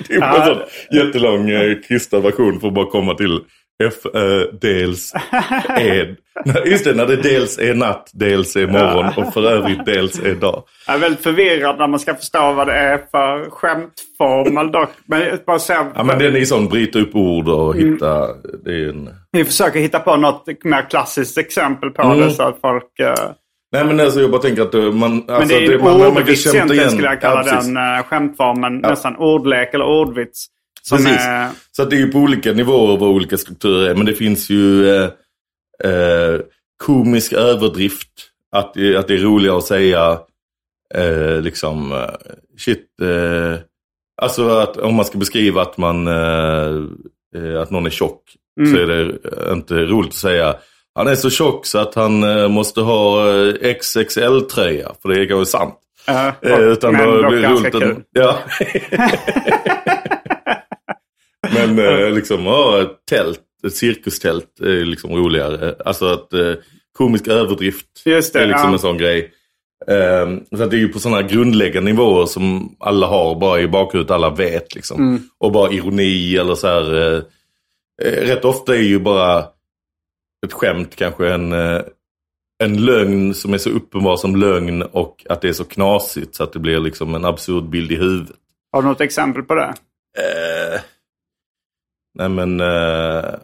[0.07, 3.39] det är en sån jättelång eh, krystad version för att bara komma till
[3.83, 5.13] FÖ dels
[5.67, 9.85] är Nej, Just det, när det dels är natt, dels är morgon och för övrigt
[9.85, 10.63] dels är dag.
[10.87, 14.89] Jag är väldigt förvirrad när man ska förstå vad det är för skämtformel dock.
[15.05, 18.27] Men bara säga, Ja men den är sån, bryta upp ord och hitta,
[18.65, 19.09] det är en...
[19.31, 22.19] Vi försöker hitta på något mer klassiskt exempel på Mm.
[22.19, 22.99] det så att folk...
[22.99, 23.13] eh,
[23.71, 25.13] Nej men alltså jag bara tänker att eh, man...
[25.13, 26.91] Alltså, men det är ju man, man kan ordvits egentligen igen.
[26.91, 28.77] skulle jag kalla Ja, den uh, skämtformen.
[28.77, 30.45] Nästan ordlek eller ordvits.
[30.91, 31.07] Precis.
[31.07, 33.95] är, Så att det är ju på olika nivåer vad olika strukturer är.
[33.95, 35.09] Men det finns ju eh,
[35.83, 36.39] eh,
[36.83, 38.09] komisk överdrift.
[38.51, 40.19] Att, att det är roligare att säga
[40.95, 42.09] eh, liksom eh,
[42.57, 42.87] shit.
[43.01, 43.59] Eh,
[44.21, 48.21] alltså att om man ska beskriva att man eh, att någon är tjock.
[48.71, 49.17] Så är det
[49.53, 50.55] inte roligt att säga
[50.95, 52.19] han är så tjock så att han
[52.51, 53.25] måste ha
[53.61, 54.91] XXL-tröja.
[55.01, 55.75] För det är kanske sant.
[56.07, 57.91] eh, Eh, utan men dock blir det ganska roligt kul.
[57.91, 58.37] att, Ja.
[61.53, 65.75] Men eh, liksom, ja, ett tält, ett cirkustält är liksom roligare.
[65.85, 66.53] Alltså att eh,
[66.97, 68.73] komisk överdrift Just det, är liksom ja.
[68.73, 69.31] en sån grej.
[69.87, 73.67] Eh, så att det är ju på sådana grundläggande nivåer som alla har bara i
[73.67, 75.01] bakhuvudet, alla vet liksom.
[75.01, 75.21] Mm.
[75.37, 76.95] Och bara ironi eller så här.
[76.95, 77.23] Eh,
[78.03, 79.39] eh, rätt ofta är ju bara
[80.45, 81.81] ett skämt kanske en, eh,
[82.63, 86.43] en lögn som är så uppenbar som lögn och att det är så knasigt så
[86.43, 88.35] att det blir liksom en absurd bild i huvudet.
[88.71, 89.73] Har du något exempel på det?
[90.17, 90.81] Eh,
[92.15, 92.59] nej men...
[92.59, 93.35] Eh,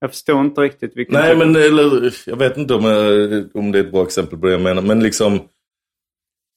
[0.00, 3.72] Jag förstår inte riktigt vilken nej typ- men eller, jag vet inte om, jag, om
[3.72, 4.82] det är ett bra exempel på det jag menar.
[4.82, 5.40] Men liksom...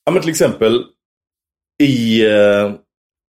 [0.05, 0.83] Ja men till exempel
[1.83, 2.25] i...
[2.25, 2.71] Eh,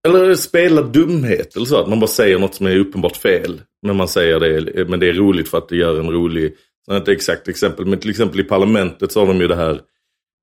[0.08, 1.80] eller spela dumhet eller så.
[1.80, 3.60] Att man bara säger något som är uppenbart fel.
[3.86, 6.56] Men man säger det, men det är roligt för att det gör en rolig...
[6.90, 9.80] Är inte exakt exempel, men till exempel i parlamentet så har de ju det här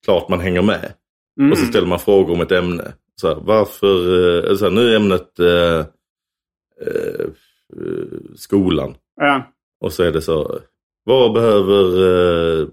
[0.06, 0.94] klart man hänger med.
[1.40, 1.52] Mm.
[1.52, 2.94] Och så ställer man frågor om ett ämne.
[3.22, 3.96] Så här, varför,
[4.50, 5.86] eh, så här, nu är ämnet eh,
[6.82, 7.26] eh,
[8.36, 8.96] skolan.
[9.16, 9.52] Ja.
[9.80, 10.60] Och så är det så,
[11.04, 11.84] vad behöver...
[12.62, 12.68] Eh,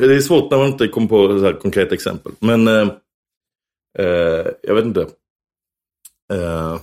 [0.00, 2.32] det är svårt när man inte kommer på så konkreta exempel.
[2.38, 2.88] Men eh,
[3.98, 5.00] eh, jag vet inte.
[6.32, 6.78] Eh,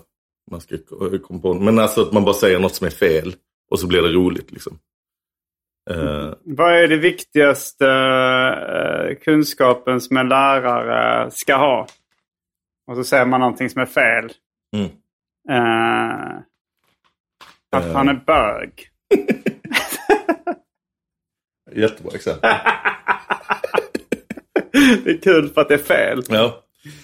[0.52, 3.36] man ska ko- komma på, men alltså att man bara säger något som är fel.
[3.72, 4.80] Och så blir det roligt liksom.
[5.90, 11.88] Eh, Vad är det viktigaste eh, kunskapen som en lärare ska ha?
[12.88, 14.32] Och så säger man någonting som är fel.
[14.76, 14.90] Mm.
[15.50, 16.38] Eh,
[17.72, 17.94] att Eh.
[17.94, 18.72] han är bög.
[21.76, 22.50] jättebra exempel.
[25.04, 26.24] det är kul för att det är fel.
[26.30, 26.64] Ja.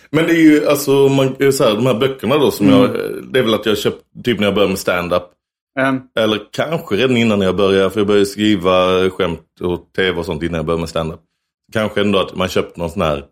[0.09, 2.89] Men det är ju alltså, man, så här, de här böckerna då som jag,
[3.31, 5.23] det är väl att jag köpt typ när jag började med stand-up.
[5.79, 10.25] Eh, Eller kanske redan innan jag började, för jag började skriva skämt och tv och
[10.25, 11.19] sånt innan jag började med stand-up.
[11.73, 13.25] Kanske ändå att man köpte någon sån här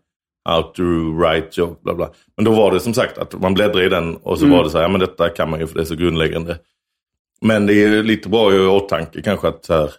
[0.44, 0.82] how to
[1.18, 2.10] write joke, bla bla.
[2.36, 4.70] Men då var det som sagt att man bläddrade i den och så var det
[4.70, 6.58] så här, ja men detta kan man ju för det är så grundläggande.
[7.44, 9.90] Men det är lite bra i åtanke kanske att så här,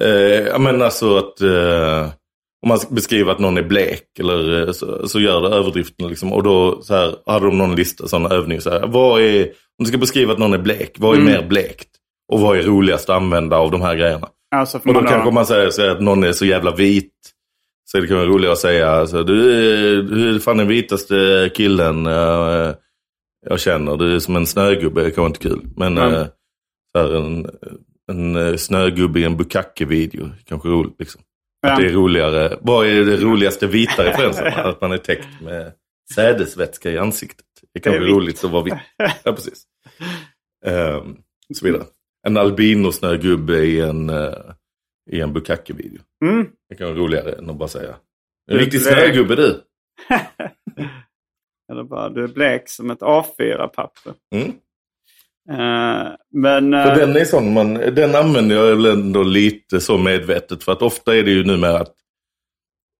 [0.00, 2.10] eh, ja men alltså att eh,
[2.62, 6.32] om man beskriver att någon är blek eller eh, så, så gör det överdriften liksom.
[6.32, 8.60] Och då så här, hade de någon lista, sån övning.
[8.60, 11.32] Så här, vad är, om du ska beskriva att någon är blek, vad är Mm.
[11.32, 11.88] mer blekt?
[12.32, 14.28] Och vad är roligast att använda av de här grejerna?
[14.54, 17.12] alltså Och då kanske man säger, säger att någon är så jävla vit.
[17.92, 19.52] Så det kan vara roligare att säga, alltså, du,
[19.98, 22.74] är, du är fan den vitaste killen jag,
[23.46, 23.96] jag känner.
[23.96, 25.60] Du är som en snögubbe, det kan vara inte kul.
[25.76, 26.14] Men Mm.
[26.14, 26.26] eh,
[26.98, 27.46] här, en,
[28.12, 31.20] en eh, snögubbe i en bukacke-video, kanske roligt liksom.
[31.62, 31.72] Ja.
[31.72, 32.58] Att det är roligare.
[32.60, 34.46] Vad är det roligaste vita referensen?
[34.56, 35.72] Att man är täckt med
[36.14, 37.46] sädesvätska i ansiktet.
[37.74, 38.16] Det kan Det är bli vitt.
[38.16, 38.74] roligt att vara vit.
[39.24, 39.62] Ja, precis.
[40.66, 40.96] Eh,
[41.50, 41.82] och så vidare.
[42.26, 44.32] En albinosnögubbe i en, eh,
[45.10, 46.00] i en Bukake-video.
[46.24, 46.46] Mm.
[46.68, 47.94] Det kan vara roligare än att bara säga.
[48.50, 49.60] En riktig snögubbe du.
[51.72, 54.14] Eller bara, du är blek som ett A4-papper.
[54.34, 54.48] Mm.
[55.50, 56.72] Eh, men...
[56.72, 60.64] För den är sån man, den använder jag väl ändå lite så medvetet.
[60.64, 61.94] För att ofta är det ju numera att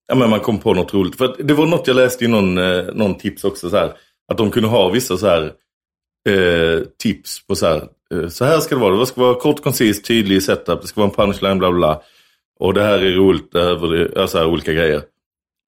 [0.09, 1.17] ja, men man kom på något roligt.
[1.17, 3.71] För det var något jag läste i någon, eh, någon tips också.
[3.71, 3.93] Så här,
[4.29, 5.53] att de kunde ha vissa så här
[6.29, 7.89] eh, tips på så här.
[8.13, 8.97] Eh, så här ska det vara.
[8.97, 10.81] Det ska vara kort, koncist, tydlig setup.
[10.83, 12.03] Det ska vara en punchline, bla bla.
[12.61, 15.03] Och det här är roligt över det, ja, så här olika grejer.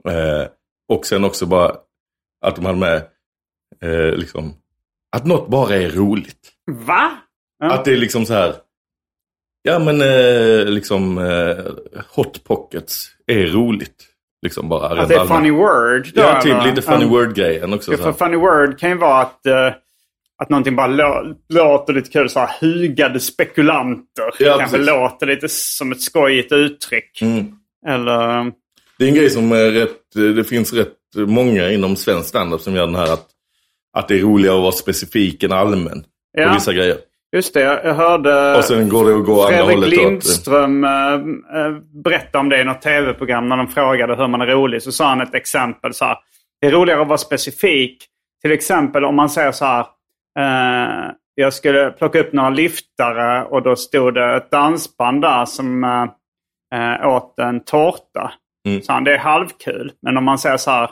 [0.09, 0.47] Eh,
[0.89, 1.77] och sen också bara
[2.47, 2.97] att de hade med
[3.83, 4.55] eh, liksom
[5.17, 6.51] att något bara är roligt.
[6.87, 7.11] Va?
[7.59, 7.73] Ja.
[7.75, 8.55] Att det är liksom så här.
[9.63, 11.57] Ja men eh, liksom eh,
[12.15, 14.05] Hot Pockets är roligt.
[14.43, 16.09] Liksom bara Att det är funny word?
[16.15, 17.09] då, Ja, typ lite funny Ja.
[17.11, 17.97] word-grejen också.
[17.97, 19.71] För funny word kan ju vara att, eh,
[20.43, 22.29] att någonting bara lå- låter lite kul.
[22.29, 24.25] Så här, hugade spekulanter.
[24.39, 24.87] Ja, Kanske precis.
[24.93, 27.23] låter lite som ett skojigt uttryck.
[27.23, 27.47] Mm.
[27.87, 28.53] Eller...
[28.99, 32.75] Det är en grej som är rätt, det finns rätt många inom svensk standup som
[32.75, 33.27] gör den här att,
[33.97, 36.01] att det är roligare att vara specifik än allmän.
[36.37, 36.55] På Ja.
[36.55, 36.97] vissa grejer.
[37.37, 39.91] Just det, jag hörde Och sen går det att gå Fredrik hållet.
[39.91, 40.91] då, att- Lindström äh,
[42.05, 44.83] berätta om det i något tv-program när de frågade hur man är rolig.
[44.83, 46.17] Så sa han ett exempel så här.
[46.61, 48.05] Det är roligare att vara specifik.
[48.43, 49.87] Till exempel om man säger så här.
[50.39, 55.85] Eh, jag skulle plocka upp några liftare och då stod det ett dansband där som
[55.85, 56.03] eh,
[56.75, 58.33] eh, åt en tårta.
[58.69, 58.83] Mm.
[58.83, 59.93] Så han, det är halvkul.
[60.03, 60.91] Men om man säger så här.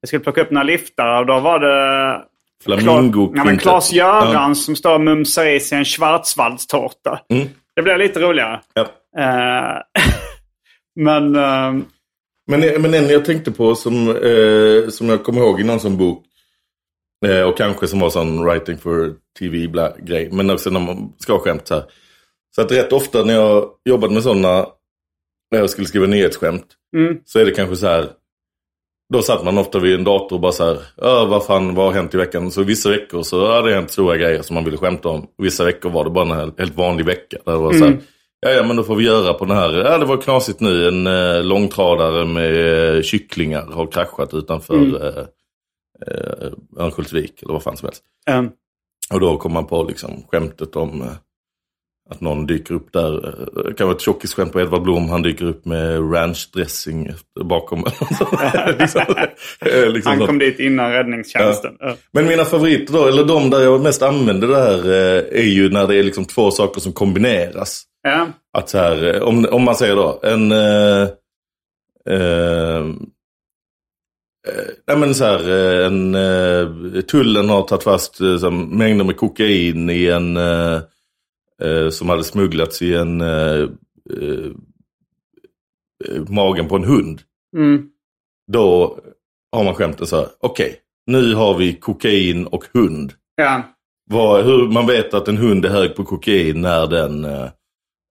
[0.00, 2.22] Jag skulle plocka upp några liftare och då var det
[2.64, 3.92] Flamingo ja, men Claes.
[3.92, 7.20] Göran som står och mumsar i sig en schwarzwaldstårta.
[7.28, 7.48] Mm.
[7.76, 8.60] Det blir lite roligare.
[8.74, 8.82] Ja.
[9.18, 10.02] Eh,
[11.00, 11.84] men eh,
[12.46, 15.96] Men, men en jag tänkte på som, eh, som jag kommer ihåg i någon sån
[15.96, 16.24] bok.
[17.26, 20.28] Eh, och kanske som var sån writing for TV bla, grej.
[20.32, 21.84] Men också när man ska skämt så här.
[22.54, 24.66] Så att rätt ofta när jag jobbade med sådana.
[25.50, 26.66] När jag skulle skriva nyhetsskämt.
[26.96, 27.16] Mm.
[27.24, 28.06] Så är det kanske så här.
[29.12, 30.78] Då satt man ofta vid en dator och bara så här.
[31.26, 32.50] Vad fan, vad har hänt i veckan?
[32.50, 35.26] Så vissa veckor så har det hänt stora grejer som man ville skämta om.
[35.38, 37.36] Vissa veckor var det bara en helt- vanlig vecka.
[37.44, 37.98] Där det var så här.
[38.40, 39.72] Ja, ja, men då får vi göra på den här.
[39.72, 40.88] Ja, det var knasigt nu.
[40.88, 44.94] En eh, långtradare med eh, kycklingar har kraschat utanför Mm.
[44.94, 45.24] eh,
[46.06, 48.02] eh, Örnsköldsvik eller vad fan som helst.
[48.28, 48.42] eh,
[49.14, 51.08] Och då kom man på liksom skämtet om eh,
[52.10, 53.34] att någon dyker upp där.
[53.68, 55.08] Det kan vara ett tjockisskämt på Edvard Blom.
[55.08, 57.10] Han dyker upp med ranchdressing
[57.44, 57.84] bakom.
[58.78, 59.02] liksom,
[59.60, 61.76] eh, liksom han kom dit innan räddningstjänsten.
[61.80, 61.96] Ja.
[62.12, 65.70] Men mina favoriter då, eller de där jag mest använder det här, eh, är ju
[65.70, 67.82] när det är liksom två saker som kombineras.
[68.02, 68.26] Ja.
[68.58, 70.52] Att så här, eh, om, om man säger då, en...
[70.52, 71.02] Eh,
[72.10, 72.84] eh,
[74.86, 79.16] nej men så här, eh, en, eh, tullen har tagit fast eh, här, mängder med
[79.16, 80.36] kokain i en...
[80.36, 80.80] Eh,
[81.62, 83.20] eh, som hade smugglats i en...
[83.20, 83.68] Eh,
[84.10, 84.50] eh,
[86.04, 87.22] eh, magen på en hund.
[87.56, 87.88] Mm.
[88.52, 88.98] Då
[89.52, 90.76] har man skämten så här, okej,
[91.06, 93.12] nu har vi kokain och hund.
[93.36, 93.62] Ja.
[94.10, 97.48] Vad, hur man vet att en hund är hög på kokain när den eh,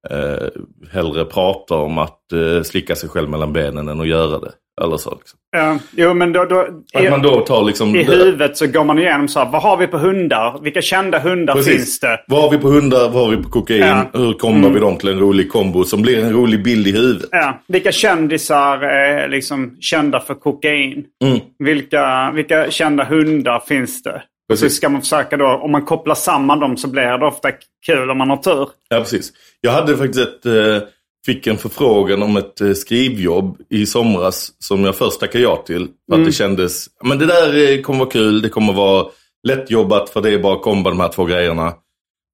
[0.10, 0.50] eh,
[0.92, 4.52] hellre pratar om att eh, slicka sig själv mellan benen än att göra det.
[4.82, 5.16] Eller så.
[5.16, 5.40] Liksom.
[5.52, 5.80] ja.
[5.92, 6.46] Jo, men då...
[6.46, 6.60] då
[6.94, 7.96] Att man i, då tar liksom...
[7.96, 9.52] I huvudet så går man igenom så här.
[9.52, 10.60] Vad har vi på hundar?
[10.62, 11.74] Vilka kända hundar Precis.
[11.74, 12.20] finns det?
[12.28, 13.10] Vad har vi på hundar?
[13.10, 13.80] Vad har vi på kokain?
[13.80, 13.94] Ja.
[13.94, 14.08] Mm.
[14.14, 17.30] Hur kombar vi dem till en rolig kombo som blir en rolig bild i huvudet?
[17.32, 17.62] Ja.
[17.68, 21.06] Vilka kändisar är liksom kända för kokain?
[21.24, 21.40] Mm.
[21.60, 24.22] Vilka, vilka kända hundar finns det?
[24.52, 24.78] Och så Precis.
[24.78, 27.50] ska man försöka då, om man kopplar samman dem så blir det ofta
[27.86, 28.70] kul om man har tur.
[28.90, 29.32] Ja, precis.
[29.62, 30.88] Jag hade faktiskt ett, eh,
[31.26, 35.88] fick en förfrågan om ett eh, skrivjobb i somras som jag först tackade ja till.
[36.10, 36.22] För Mm.
[36.22, 39.06] att det kändes, men det där eh, kommer vara kul, det kommer vara
[39.48, 41.74] lättjobbat för det är bara att komba de här två grejerna.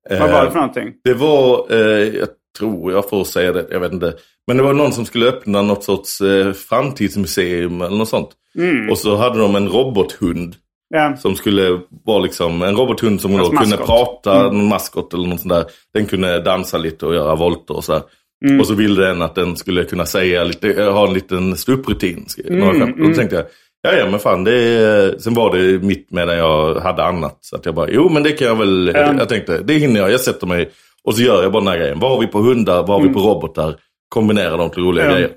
[0.09, 0.93] Vad var det Eh, för någonting?
[1.03, 1.73] Det var,
[2.19, 2.27] jag
[2.59, 4.13] tror jag får säga det, jag vet inte.
[4.47, 6.21] Men det var någon som skulle öppna något sorts
[6.69, 8.29] framtidsmuseum eller något sånt.
[8.57, 8.89] Mm.
[8.89, 10.55] Och så hade de en robothund.
[10.89, 11.17] Ja.
[11.17, 14.59] Som skulle vara liksom en robothund som kunde prata, Mm.
[14.59, 15.65] en maskot eller något sånt där.
[15.93, 18.01] Den kunde dansa lite och göra volter och sådär.
[18.45, 18.59] Mm.
[18.59, 22.25] Och så ville den att den skulle kunna säga lite, ha en liten ståupprutin.
[22.47, 22.63] Mm.
[22.67, 23.09] Och mm.
[23.09, 23.45] då tänkte jag,
[23.81, 25.17] ja ja men fan det är...
[25.17, 27.37] Sen var det mitt medan jag hade annat.
[27.41, 28.89] Så att jag bara, jo men det kan jag väl.
[28.89, 29.17] Mm.
[29.17, 30.11] Jag tänkte, det hinner jag.
[30.11, 30.71] Jag sätter mig
[31.03, 31.99] och så gör jag bara den här grejen.
[31.99, 32.77] Vad har vi på hundar?
[32.87, 33.75] Vad har vi på robotar?
[34.09, 35.15] Kombinerar dem till roliga Mm.
[35.15, 35.31] grejer.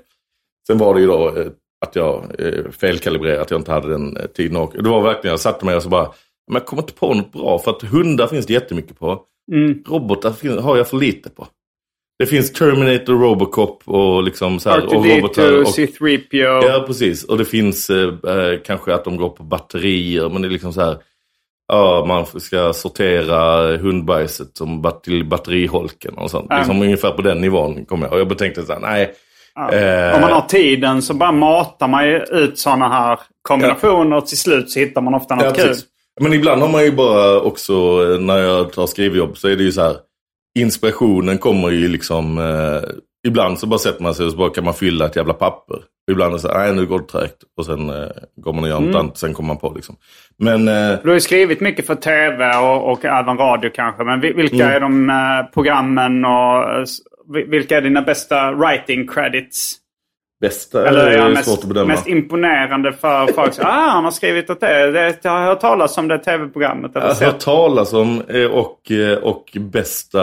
[0.67, 1.47] Sen var det ju då eh,
[1.85, 4.57] att jag eh, felkalibrerade, att jag inte hade den eh, tiden.
[4.57, 6.11] Och det var verkligen, jag satte mig och så bara,
[6.47, 7.59] men jag kommer inte på något bra.
[7.59, 9.21] För att hundar finns det jättemycket på.
[9.51, 9.83] Mm.
[9.87, 11.47] Robotar har jag för lite på.
[12.21, 15.41] Det finns Terminator, Robocop och liksom så här, och robotar.
[15.51, 16.63] R2D2, Och, C3PO.
[16.67, 17.23] ja, precis.
[17.23, 20.29] Och det finns eh, eh, kanske att de går på batterier.
[20.29, 20.97] Men det är liksom så här.
[21.67, 26.47] ja, man ska sortera hundbajset som bat- till batteriholken och sånt.
[26.49, 26.57] Ja.
[26.57, 28.13] Liksom ungefär på den nivån kom jag.
[28.13, 29.13] Och jag tänkte så här, nej.
[29.55, 29.71] Ja.
[29.71, 34.27] Eh, Om man har tiden så bara matar man ju ut sådana här kombinationer och
[34.27, 35.75] till slut så hittar man ofta något Ja, kul.
[36.21, 39.63] Men ibland har man ju bara också, eh, när jag tar skrivjobb, så är det
[39.63, 39.95] ju så här.
[40.59, 42.89] Inspirationen kommer ju liksom, eh,
[43.27, 45.77] ibland så bara sätter man sig och så bara kan man fylla ett jävla papper.
[46.11, 47.37] Ibland är det så nej nu går det trögt.
[47.57, 48.95] Och sen eh, går man och gör något Mm.
[48.99, 49.95] annat, sen kommer man på liksom.
[50.37, 54.03] Men eh, Du har ju skrivit mycket för tv och, och även radio kanske.
[54.03, 54.67] Men vi- vilka Mm.
[54.75, 56.85] är de eh, programmen och eh,
[57.47, 59.77] vilka är dina bästa writing credits?
[60.41, 61.87] Bästa Eller är ja, svårt mest, att bedöma.
[61.87, 63.53] mest imponerande för folk?
[63.59, 64.91] Ah, han har skrivit åt det.
[64.91, 65.17] det.
[65.23, 66.91] Jag har hört talas om det tv-programmet.
[66.93, 70.19] Jag har hört talas om eh, och, eh, och bästa,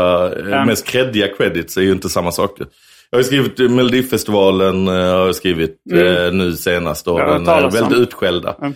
[0.50, 0.64] Ja.
[0.64, 2.66] mest creddiga credits är ju inte samma saker.
[3.10, 7.04] Jag har skrivit Melodifestivalen, har jag skrivit eh, nu senast.
[7.04, 7.32] Då, Mm.
[7.32, 7.80] Den är talas om.
[7.80, 8.54] väldigt utskälda.
[8.60, 8.74] Mm.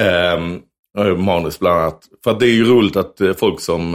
[0.00, 0.60] Ehm,
[0.98, 2.00] och manus bland annat.
[2.24, 3.92] För att det är ju roligt att folk som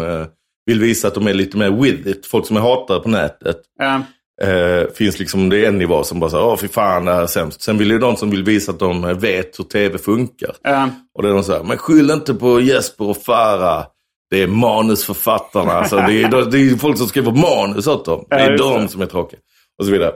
[0.66, 3.58] vill visa att de är lite mer with it, folk som är hatare på nätet.
[3.80, 4.02] Ja.
[4.42, 7.28] Eh, finns liksom, det en nivå som bara säger åh fy fan det här är
[7.28, 7.62] sämst.
[7.62, 10.56] Sen vill ju de som vill visa att de vet hur tv funkar.
[10.64, 10.90] Ja.
[11.16, 13.86] Och det är de så här, men skyll inte på Jesper och Farah.
[14.30, 15.72] Det är manusförfattarna.
[15.72, 18.26] Alltså, det, är, det är folk som skriver manus åt dem.
[18.30, 18.88] Det Ja, är just de det.
[18.88, 19.40] som är tråkiga.
[19.80, 20.12] Och så vidare.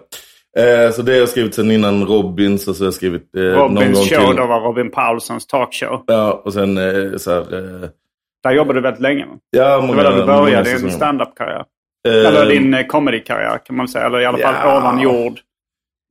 [0.57, 3.41] Eh, så det har jag skrivit sen innan Robins och så har jag skrivit eh,
[3.41, 4.35] Robins show, till.
[4.35, 6.03] då var Robin Paulssons talkshow.
[6.07, 7.39] Ja, och sen eh, så här,
[7.83, 7.89] eh,
[8.43, 9.25] Där jobbade du väldigt länge.
[9.49, 11.63] ja, Det många, var där du började din standup-karriär.
[12.07, 14.05] Eh, Eller din eh, comedy-karriär kan man säga.
[14.05, 14.77] Eller i alla fall Ja.
[14.77, 15.39] ovan jord.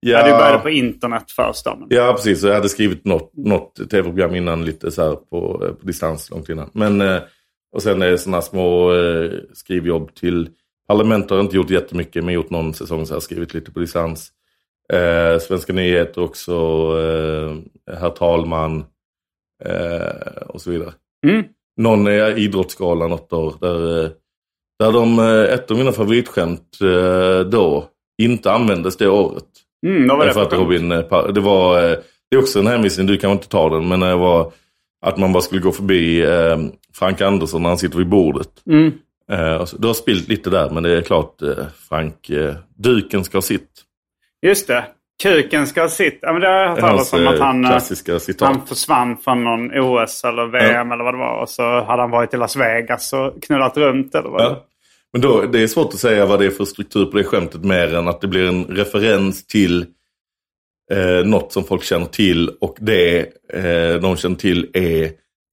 [0.00, 0.24] ja.
[0.26, 2.42] Du började på internet först men- Ja, precis.
[2.42, 6.70] Jag hade skrivit något, något tv-program innan lite så på, eh, på distans långt innan.
[6.72, 7.18] Men, eh,
[7.72, 10.48] och sen sådana små eh, skrivjobb till
[10.88, 13.80] Parlamentet har jag inte gjort jättemycket, men gjort någon säsong så här, skrivit lite på
[13.80, 14.32] distans.
[14.92, 16.52] Eh, Svenska nyheter också,
[17.00, 17.56] eh,
[18.00, 18.84] Herr talman
[19.64, 20.92] eh, och så vidare.
[21.26, 21.44] Mm.
[21.76, 24.10] Någon är Idrottsgalan något år där, eh,
[24.78, 27.84] där de, eh, ett av mina favoritskämt eh, då
[28.22, 29.44] inte användes det året.
[29.86, 31.80] Mm, då var det För att för Robin, eh, det var,
[32.30, 34.52] det är också en hänvisning, du kan inte ta den, men det var
[35.06, 36.24] att man bara skulle gå förbi
[36.94, 38.48] Frank Andersson när han sitter vid bordet.
[38.66, 38.92] Mm.
[39.78, 41.42] Du har spilt lite där, men det är klart
[41.88, 42.30] Frank,
[42.76, 43.70] duken ska ha sitt.
[44.42, 44.84] Just det.
[45.22, 46.18] Kuken ska ha sitt.
[46.22, 47.26] Ja, men det har jag hört talas om.
[47.26, 48.48] Att eh, han, eh, klassiska citat.
[48.48, 51.40] han försvann från någon OS eller VM eller vad det var.
[51.42, 54.14] Och så hade han varit i Las Vegas och knullat runt.
[54.14, 54.42] Eller vad.
[54.42, 54.64] Ja.
[55.12, 57.64] Men då, det är svårt att säga vad det är för struktur på det skämtet
[57.64, 59.86] mer än att det blir en referens till
[60.92, 63.18] eh, något som folk känner till och det
[63.52, 65.10] eh, de känner till är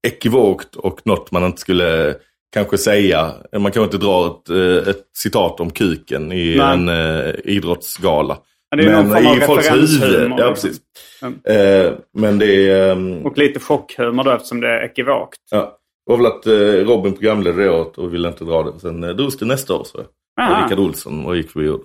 [0.08, 2.16] ekivokt och något man inte skulle
[2.54, 3.34] kanske säga.
[3.60, 6.74] Man kan inte dra ett, eh, ett citat om kuken i Nej.
[6.74, 8.38] en eh, idrottsgala.
[8.78, 10.32] Ja, det är av i folks huvud.
[10.38, 10.54] Ja, liksom.
[10.54, 10.82] precis.
[11.46, 12.92] Eh, men det är...
[12.92, 15.40] ehm, Och lite chockhumor då eftersom det är ekivokt.
[15.52, 15.80] Ja.
[16.06, 18.80] Det var väl att eh, Robin programledde det året och ville inte dra det.
[18.80, 19.84] Sen eh, drogs det nästa år.
[19.84, 19.98] Så.
[20.64, 21.82] Rickard Olsson och gick förbi och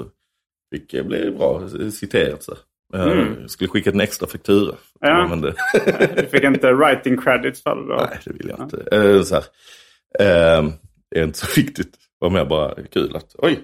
[0.74, 1.62] fick, eh, blev bra
[1.92, 2.42] citerat.
[2.42, 2.54] Så.
[2.94, 3.48] Mm.
[3.48, 4.74] Skulle skicka en extra faktura.
[5.00, 5.26] Ja.
[5.28, 5.40] Men
[6.16, 7.96] Du fick inte writing credits för det då.
[8.10, 8.96] nej, det vill jag inte.
[8.96, 9.44] Eh, så här.
[11.10, 11.92] Det är inte så viktigt.
[11.92, 13.58] Det var mer bara kul att oj,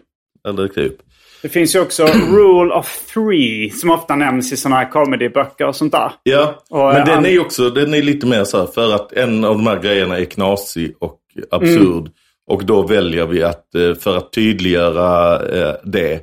[0.45, 0.99] där dök det upp.
[1.45, 5.77] Det finns ju också Rule of Three som ofta nämns i sådana här comedyböcker och
[5.77, 6.13] sånt där.
[6.23, 8.95] Ja, Och, men eh, den är ju också den är lite mer så här för
[8.95, 11.21] att en av de här grejerna är knasig och
[11.51, 12.01] absurd.
[12.01, 12.13] Mm.
[12.51, 16.21] Och då väljer vi att eh, för att tydliggöra eh, det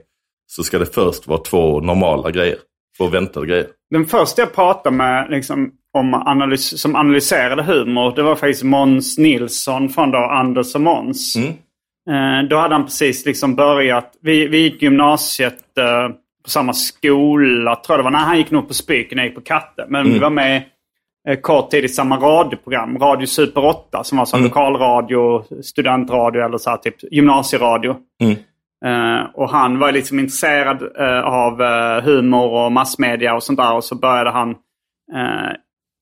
[0.47, 2.57] så ska det först vara två normala grejer.
[2.97, 3.67] Två väntade grejer.
[3.89, 9.17] Den första jag pratade med liksom, om analys som analyserade humor, det var faktiskt Måns
[9.17, 11.35] Nilsson från då Anders och Måns.
[11.35, 11.53] Mm.
[12.11, 16.09] Eh, då hade han precis liksom börjat, vi, vi gick gymnasiet eh,
[16.43, 18.11] på samma skola, tror jag det var.
[18.11, 19.85] Nej, han gick nog på Spyken, jag gick på Katte.
[19.89, 20.13] Men Mm.
[20.13, 20.63] vi var med
[21.27, 24.49] eh, kort tid i samma radioprogram, Radio Super 8, som var som Mm.
[24.49, 27.95] lokalradio, studentradio eller så här, typ gymnasieradio.
[28.23, 28.35] Mm.
[28.85, 33.75] Eh, och han var liksom intresserad eh, av eh, humor och massmedia och sånt där.
[33.75, 34.49] Och så började han
[35.15, 35.51] eh,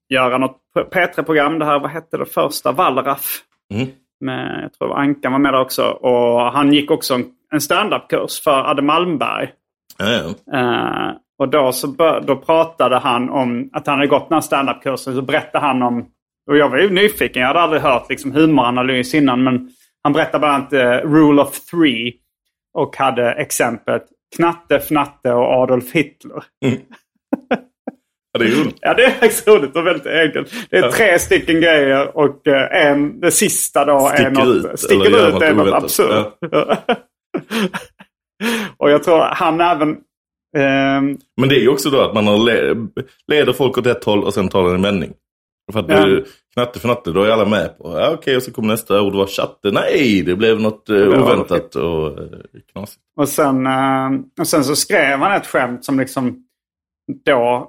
[0.10, 0.58] göra något
[0.94, 1.60] P3-program.
[1.60, 2.72] Det här, vad hette det första?
[2.72, 3.38] Wallraff.
[3.74, 3.88] Mm.
[4.20, 5.84] Med, jag tror Ankan var med där också.
[5.84, 9.50] Och han gick också en, en standup-kurs för Adde Malmberg.
[9.98, 10.58] Ja.
[10.60, 14.42] Eh, och då, så bör, då pratade han om att han hade gått den här
[14.42, 15.16] standup-kursen.
[15.16, 16.06] Så berättade han om,
[16.50, 19.44] och jag var ju nyfiken, jag hade aldrig hört liksom, humoranalys innan.
[19.44, 19.70] Men
[20.04, 22.14] han berättade bland annat eh, Rule of Three.
[22.74, 24.06] Och hade exemplet
[24.36, 26.44] Knatte, Fnatte och Adolf Hitler.
[28.32, 28.78] Ja, det är roligt.
[28.82, 30.54] Ja, det är faktiskt roligt och väldigt enkelt.
[30.70, 30.92] Det är Ja.
[30.92, 35.34] tre stycken grejer och eh, en, det sista då är Sticker något, ut, sticker ut
[35.34, 35.84] något är något oväntat.
[35.84, 36.34] absurt.
[38.78, 39.90] och jag tror han även...
[40.58, 42.88] ehm, Men det är ju också då att man har le-
[43.28, 45.14] leder folk åt ett håll och sen tar den en vändning.
[45.72, 46.06] För att Ja.
[46.06, 48.00] du, knatte för natte, då är alla med på.
[48.00, 49.72] Ja, Okej, och så kom nästa ord, var chatte.
[49.72, 52.28] Nej, det blev något eh, oväntat och eh,
[52.72, 53.02] knasigt.
[53.18, 54.10] Och sen, eh,
[54.40, 56.44] och sen så skrev han ett skämt som liksom
[57.26, 57.64] då, eh,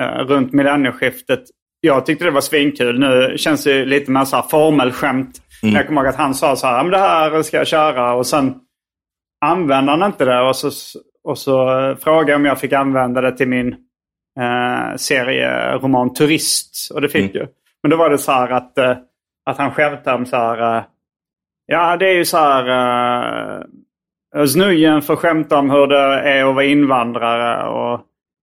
[0.00, 1.42] runt millennieskiftet,
[1.80, 3.00] jag tyckte det var svinkul.
[3.00, 5.38] Nu känns det lite mer så här formelskämt.
[5.62, 8.14] Jag kommer ihåg att han sa så här, "Ja, men det här ska jag köra.
[8.14, 8.54] Och sen
[9.44, 10.40] använde han inte det.
[10.40, 10.70] Och så,
[11.24, 13.68] och så eh, frågade jag om jag fick använda det till min
[14.40, 16.90] eh, serieroman Turist.
[16.94, 17.48] Och det fick jag.
[17.82, 18.96] Men då var det så här att, eh,
[19.46, 20.82] att han skämtade om så här, eh,
[21.66, 22.68] ja det är ju så här,
[24.36, 27.68] eh, Snujen får skämta om hur det är att vara invandrare.
[27.68, 28.00] Och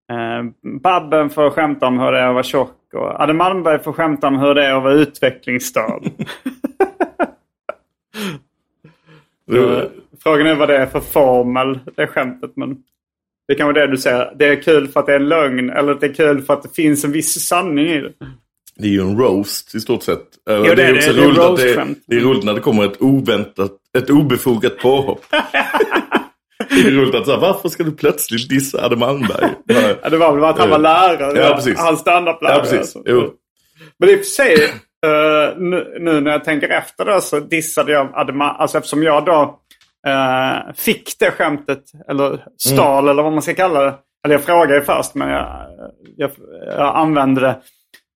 [0.10, 0.43] eh,
[0.80, 2.76] Babben får skämta om hur det är att vara tjock.
[2.93, 6.03] Och Adde Malmberg får skämta om hur det är att vara utvecklingsstörd.
[9.51, 9.84] Eh,
[10.24, 12.51] Frågan är vad det är för formel, det skämtet.
[12.55, 12.78] Men
[13.47, 14.34] det kan vara det du säger.
[14.36, 15.70] Det är kul för att det är en lögn.
[15.70, 18.14] Eller det är kul för att det finns en viss sanning i det.
[18.78, 20.26] Det är ju en roast i stort sett.
[20.49, 20.84] Jo, det är det.
[20.93, 25.26] Det är roligt det, det är roligt när det kommer ett oväntat, ett obefogat påhopp.
[26.70, 29.50] det är roligt att säga, varför ska du plötsligt dissa Adde Malmberg?
[30.04, 31.40] Ja, det var väl att han var lärare.
[31.40, 31.80] Ja, precis.
[31.80, 32.56] Han standuplärare.
[32.58, 32.98] Ja, precis.
[33.06, 33.30] Jo.
[34.00, 34.54] Men i och för sig,
[35.06, 39.26] eh, nu, nu när jag tänker efter det så dissade jag Adema, alltså eftersom jag
[39.26, 39.60] då
[40.08, 43.10] eh, fick det skämtet, eller stal Mm.
[43.10, 43.94] eller vad man ska kalla det.
[44.26, 45.48] Eller jag frågade först men jag,
[46.18, 46.32] jag,
[46.78, 47.56] jag använde det.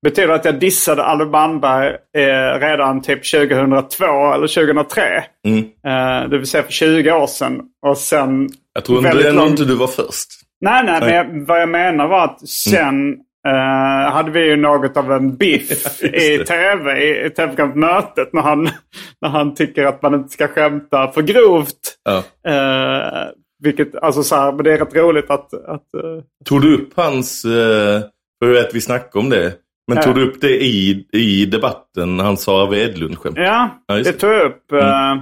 [0.04, 1.86] Betyder det att jag dissade Albert Bandberg
[2.16, 5.24] eh, redan typ 2002 eller 2003.
[5.46, 5.58] Mm.
[5.86, 7.60] Eh, det vill säga för 20 år sedan.
[7.86, 8.48] Och sen...
[8.74, 10.28] Jag tror ändå lång- inte du var först.
[10.60, 11.08] Nej, nej, Nej.
[11.10, 13.12] men jag, vad jag menar var att sen
[13.48, 18.62] eh, hade vi ju något av en biff i tv, i, i tv-mötet när han,
[19.20, 21.94] när han tycker att man inte ska skämta för grovt.
[22.04, 22.16] Ja.
[22.50, 23.28] Eh,
[23.62, 25.54] vilket, alltså så här, men det är rätt roligt att...
[25.54, 28.00] att eh, Tog du upp hans, eh,
[28.38, 29.52] för jag vet vi snackade om det.
[29.88, 30.02] Men Ja.
[30.02, 33.36] tog du upp det i, i debatten, han Sara Wedlund-skämt?
[33.38, 34.72] ja, Ja, just det tog jag upp.
[34.72, 35.16] eh,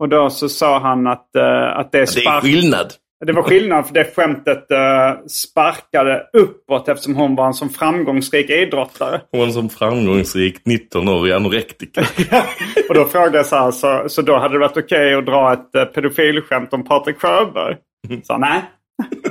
[0.00, 2.42] Och då så sa han att, eh, att det är Det är spark...
[2.42, 2.92] skillnad.
[3.26, 8.50] Det var skillnad för det skämtet eh, sparkade uppåt eftersom hon var en så framgångsrik
[8.50, 9.20] idrottare.
[9.32, 12.06] Hon som framgångsrik 19-årig anorektiker.
[12.88, 15.52] Och då frågade jag så här, så, så då hade det varit okej att dra
[15.52, 17.76] ett pedofilskämt om Patrik Sjöberg?
[18.22, 18.62] Så nej.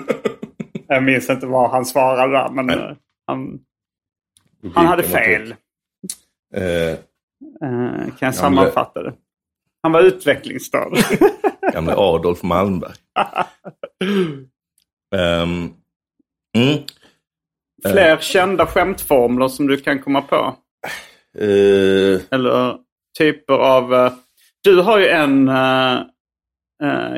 [0.87, 2.69] jag minns inte vad han svarade där, men
[3.27, 3.59] han,
[4.75, 5.55] han hade fel.
[6.55, 6.97] Eh,
[7.63, 9.13] Eh, kan jag sammanfatta det.
[9.83, 10.97] Han var utvecklingsstörd.
[11.73, 12.93] gamle Adolf Malmberg.
[15.15, 15.73] Ehm,
[16.57, 16.77] mm,
[17.85, 20.55] Fler kända skämtformler som du kan komma på?
[21.39, 22.77] eh, Eller
[23.17, 23.93] typer av...
[23.93, 24.11] eh,
[24.63, 25.45] du har ju en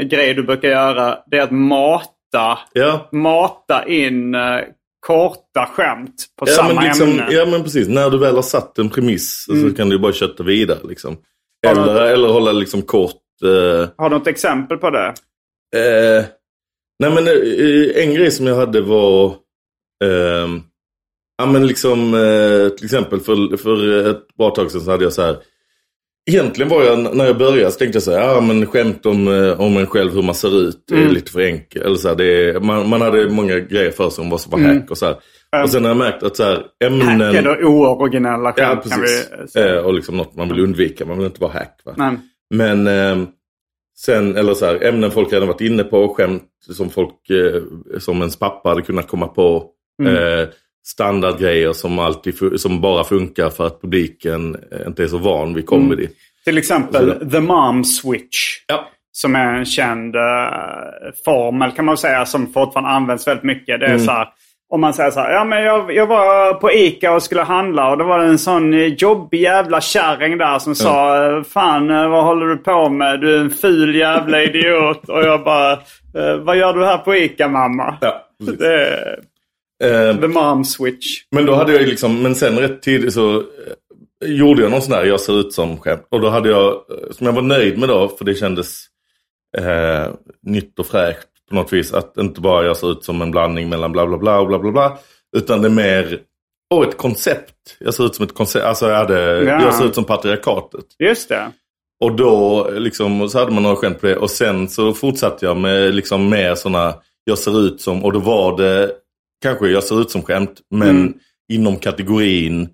[0.10, 1.20] grej du brukar göra.
[1.28, 4.36] Det är att mata, ja, mata in
[5.00, 7.28] korta skämt på ja, samma men liksom, ämne.
[7.30, 7.88] ja men precis.
[7.88, 10.80] När du väl har satt en premiss så kan du bara kötta vidare.
[10.84, 11.18] Liksom.
[11.68, 13.22] Eller, eller hålla liksom kort.
[13.44, 15.08] Eh, Har du något exempel på det?
[15.76, 16.26] Eh,
[17.00, 19.36] nej men eh, en grej som jag hade var
[20.04, 20.62] ehm,
[21.38, 25.14] Ja men liksom eh, till exempel för, för ett bra tag sedan så hade jag
[25.14, 25.38] så här
[26.30, 29.28] Egentligen var jag, när jag började så tänkte jag så här, ja men skämt om,
[29.28, 31.14] eh, om en själv hur man ser ut är Mm.
[31.14, 31.86] lite för enkelt.
[31.86, 34.52] Eller så här, det är, man, man hade många grejer för sig om vad som
[34.52, 35.16] var hack och så här.
[35.64, 37.22] Och sen har jag märkt att så här, ämnen...
[37.36, 39.08] Hack då ooriginella Ja skämt kan vi
[39.38, 39.56] precis.
[39.56, 41.82] Eh, och liksom något man vill undvika, man vill inte vara hack.
[41.86, 41.94] Va?
[41.98, 42.18] Nej.
[42.54, 43.28] Men eh,
[43.98, 47.62] sen, eller så här, ämnen folk redan varit inne på, skämt som folk, eh,
[48.00, 49.66] som ens pappa hade kunnat komma på.
[50.04, 50.48] Eh,
[50.86, 55.66] standardgrejer som, alltid, som bara funkar för att publiken eh, inte är så van vid
[55.66, 56.08] comedy.
[56.46, 58.64] Till exempel The Mom Switch.
[58.68, 58.90] Ja.
[59.12, 60.22] Som är en känd uh,
[61.26, 63.80] formel kan man säga som fortfarande används väldigt mycket.
[63.80, 64.28] Det är så här,
[64.70, 67.92] om man säger så här, ja men jag, jag var på Ica och skulle handla
[67.92, 71.88] och då var det en sån eh, jobbig jävla kärring där som sa eh, Fan
[71.88, 73.22] vad håller du på med?
[73.22, 75.10] Du är en ful jävla idiot.
[75.10, 75.80] och jag bara,
[76.40, 77.98] vad gör du här på Ica mamma?
[78.02, 78.26] Ja.
[78.58, 79.20] Det
[80.22, 81.22] The Mom Switch.
[81.32, 83.44] Men då hade jag liksom, men sen rätt tidigt så eh,
[84.26, 86.08] gjorde jag någon sån här jag ser ut som skämt.
[86.10, 88.86] Och då hade jag, eh, som jag var nöjd med då, för det kändes
[89.58, 90.08] eh,
[90.44, 91.94] nytt och fräscht på något vis.
[91.94, 94.60] Att inte bara jag ser ut som en blandning mellan bla bla bla och bla
[94.60, 94.98] bla bla.
[95.38, 96.20] Utan det är mer,
[96.74, 97.54] och ett koncept.
[97.80, 99.62] Jag ser ut som ett koncept, alltså jag, hade, Ja.
[99.62, 100.86] jag ser ut som patriarkatet.
[101.00, 101.52] Just det.
[102.04, 104.16] Och då liksom, så hade man några skämt på det.
[104.18, 108.20] Och sen så fortsatte jag med liksom mer sådana, jag ser ut som, och då
[108.20, 108.92] var det
[109.42, 111.14] kanske jag ser ut som skämt, men Mm.
[111.52, 112.70] inom kategorin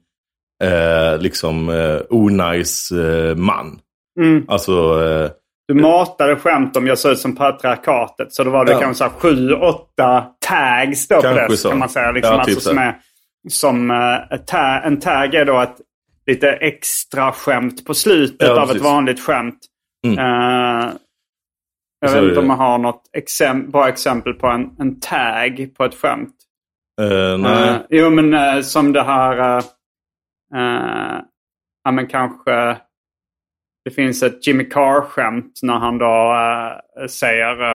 [0.64, 3.80] eh, liksom eh, onajs eh, man.
[4.20, 4.46] Mm.
[4.48, 4.72] Alltså,
[5.06, 5.32] eh,
[5.68, 8.34] Du matade skämt om jag såg ut som patriarkatet.
[8.34, 8.80] Så då var det Ja.
[8.80, 11.58] kanske sju, åtta tags då på Kanske det.
[11.58, 11.70] så.
[11.70, 12.12] Kan man säga.
[12.12, 12.96] Liksom, Ja, alltså, typ som är
[13.50, 13.88] som
[14.48, 15.76] ta- en tag är då ett
[16.28, 18.76] lite extra skämt på slutet Ja, av precis.
[18.76, 19.60] ett vanligt skämt.
[20.08, 20.20] Mm.
[20.20, 20.90] Eh,
[22.02, 25.86] jag vet inte om man har något exem- bra exempel på en, en tag på
[25.86, 26.34] ett skämt.
[27.02, 27.70] Eh, nej.
[27.70, 29.64] Uh, jo, men uh, som det här...
[31.84, 32.78] ja, men kanske...
[33.86, 36.36] Det finns ett Jimmy Carr-skämt när han då
[37.08, 37.75] säger...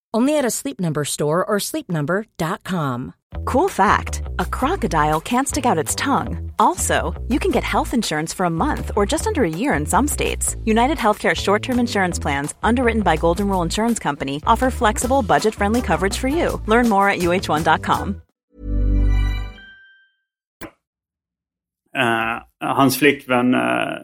[0.13, 3.13] Only at a Sleep Number store or sleepnumber.com.
[3.45, 6.51] Cool fact a crocodile can't stick out its tongue.
[6.59, 9.85] Also, you can get health insurance for a month or just under a year in
[9.85, 10.55] some states.
[10.65, 15.55] United Healthcare short term insurance plans, underwritten by Golden Rule Insurance Company, offer flexible, budget
[15.55, 16.61] friendly coverage for you.
[16.67, 18.21] Learn more at uh1.com.
[21.95, 23.53] eh, hans flickvän...
[23.53, 23.97] Uh,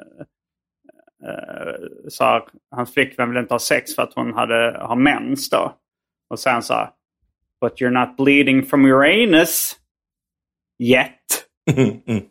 [2.10, 5.74] sa hans flickvän ville inte ha sex för att hon hade, har mens då.
[6.30, 6.94] Och sen sa
[7.62, 9.76] But you're not bleeding from your anus
[10.84, 11.14] yet.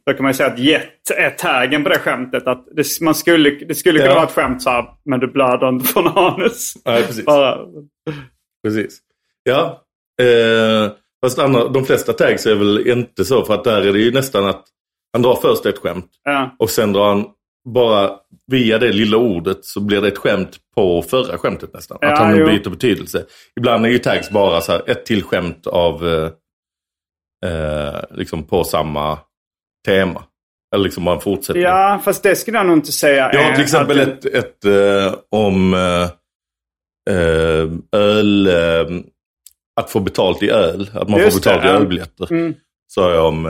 [0.07, 2.47] Då kan man säga att yet är taggen på det skämtet.
[2.47, 4.15] Att det, man skulle, det skulle kunna Ja.
[4.15, 6.73] vara ett skämt så här, men du blöder inte från anus.
[6.85, 7.25] Nej, precis.
[7.25, 7.59] Bara,
[8.65, 8.99] Precis.
[9.43, 9.83] Ja.
[10.23, 10.93] Eh,
[11.25, 13.45] fast andra, de flesta tags är väl inte så.
[13.45, 14.65] För att där är det ju nästan att
[15.13, 16.11] han drar först ett skämt.
[16.25, 16.57] ja.
[16.59, 17.27] Och sen drar han
[17.67, 18.11] bara
[18.47, 21.99] via det lilla ordet så blir det ett skämt på förra skämtet nästan.
[22.01, 22.47] Ja, att han jo.
[22.47, 23.25] byter betydelse.
[23.57, 26.31] Ibland är ju tags bara så här ett till skämt av eh,
[27.51, 29.19] eh, liksom på samma
[29.87, 30.25] tema.
[30.75, 31.63] Eller liksom bara en fortsättning.
[31.63, 33.31] ja, fast det skulle jag nog inte säga.
[33.33, 36.03] Jag har till exempel att- ett, ett eh, om eh,
[37.17, 38.47] eh, öl...
[38.47, 39.01] Eh,
[39.81, 40.91] att få betalt i öl.
[40.95, 42.33] Att man Just får betalt det, i ölbiljetter.
[42.33, 42.55] Mm.
[42.87, 43.47] Så jag om...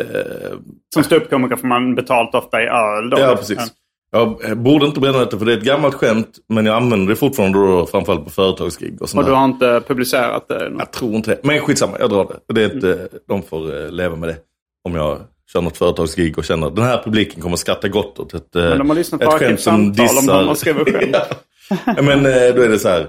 [0.00, 0.58] Eh, eh,
[0.94, 3.10] Som ståuppkomiker får man betalt ofta i öl.
[3.10, 3.18] Då.
[3.18, 3.72] ja, precis.
[4.14, 6.38] Jag eh, borde inte bränna detta för det är ett gammalt skämt.
[6.48, 10.48] Men jag använder det fortfarande då, framförallt på företagsgig och Och du har inte publicerat
[10.48, 10.72] det?
[10.78, 11.40] Jag tror inte det.
[11.42, 12.54] Men skitsamma, jag drar det.
[12.54, 14.36] det är inte, De får eh, leva med det.
[14.84, 15.18] Om jag
[15.52, 18.62] kör något företagsgig och känner att den här publiken kommer skratta gott åt ett, eh,
[18.62, 20.38] Men de har lyssnat ett skämt som om dissar...
[20.38, 21.16] de har skrivit skämt.
[21.86, 23.08] ja, men eh, då är det så här.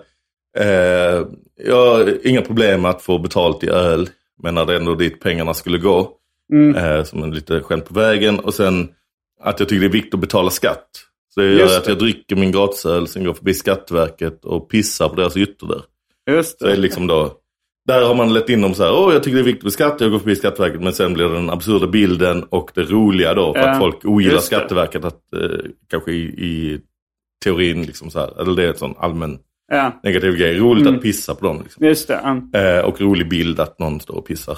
[0.58, 1.26] Eh,
[1.66, 4.10] jag har inga problem med att få betalt i öl.
[4.44, 6.12] Men när det är ändå dit pengarna skulle gå.
[6.54, 6.76] Mm.
[6.76, 8.40] Eh, som en lite skämt på vägen.
[8.40, 8.88] Och sen
[9.42, 10.88] att jag tycker det är viktigt att betala skatt.
[11.34, 11.92] Så det gör Just att det.
[11.92, 15.82] jag dricker min gratisöl, sen går förbi Skatteverket och pissar på deras ytterdörr.
[16.30, 16.82] Just Så är det det.
[16.82, 17.34] liksom då,
[17.88, 19.74] där har man lett in dem så här, åh jag tycker det är viktigt med
[19.74, 20.82] skatt, jag går förbi Skatteverket.
[20.82, 24.06] Men sen blir det den absurda bilden och det roliga då, för Ja, att folk
[24.06, 24.42] ogillar det.
[24.42, 25.06] Skatteverket.
[25.06, 25.50] Att, eh,
[25.90, 26.80] kanske i, i
[27.44, 29.40] teorin, liksom så här, eller det är en sån allmän
[29.72, 30.58] Ja, negativ grej.
[30.60, 30.96] Roligt Mm.
[30.96, 31.62] att pissa på dem.
[31.64, 31.86] Liksom.
[31.86, 32.20] just det.
[32.54, 32.60] ja.
[32.60, 34.58] Eh, och rolig bild att någon står och pissar.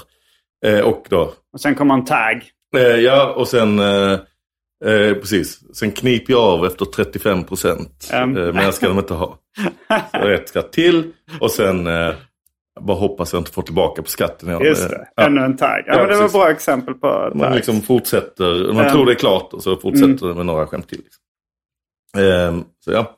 [0.66, 2.42] Eh, och då, Och sen kommer en tag.
[2.76, 4.12] eh, ja och sen, eh,
[4.84, 8.08] eh, precis, sen kniper jag av efter 35 procent.
[8.12, 9.38] Eh, men jag ska de inte ha.
[10.12, 12.14] Så ett skratt till och sen eh,
[12.80, 14.60] bara hoppas jag inte får tillbaka på skatten.
[14.64, 15.08] Just det.
[15.16, 15.22] ja.
[15.26, 15.82] Ännu en tag.
[15.86, 16.32] Ja, Ja, men det var precis.
[16.32, 17.54] bra exempel på Man tag.
[17.56, 18.90] liksom fortsätter, man Ja.
[18.92, 20.28] tror det är klart och så fortsätter Mm.
[20.28, 20.98] det med några skämt till.
[21.04, 21.22] Liksom.
[22.24, 23.17] Ehm, så ja.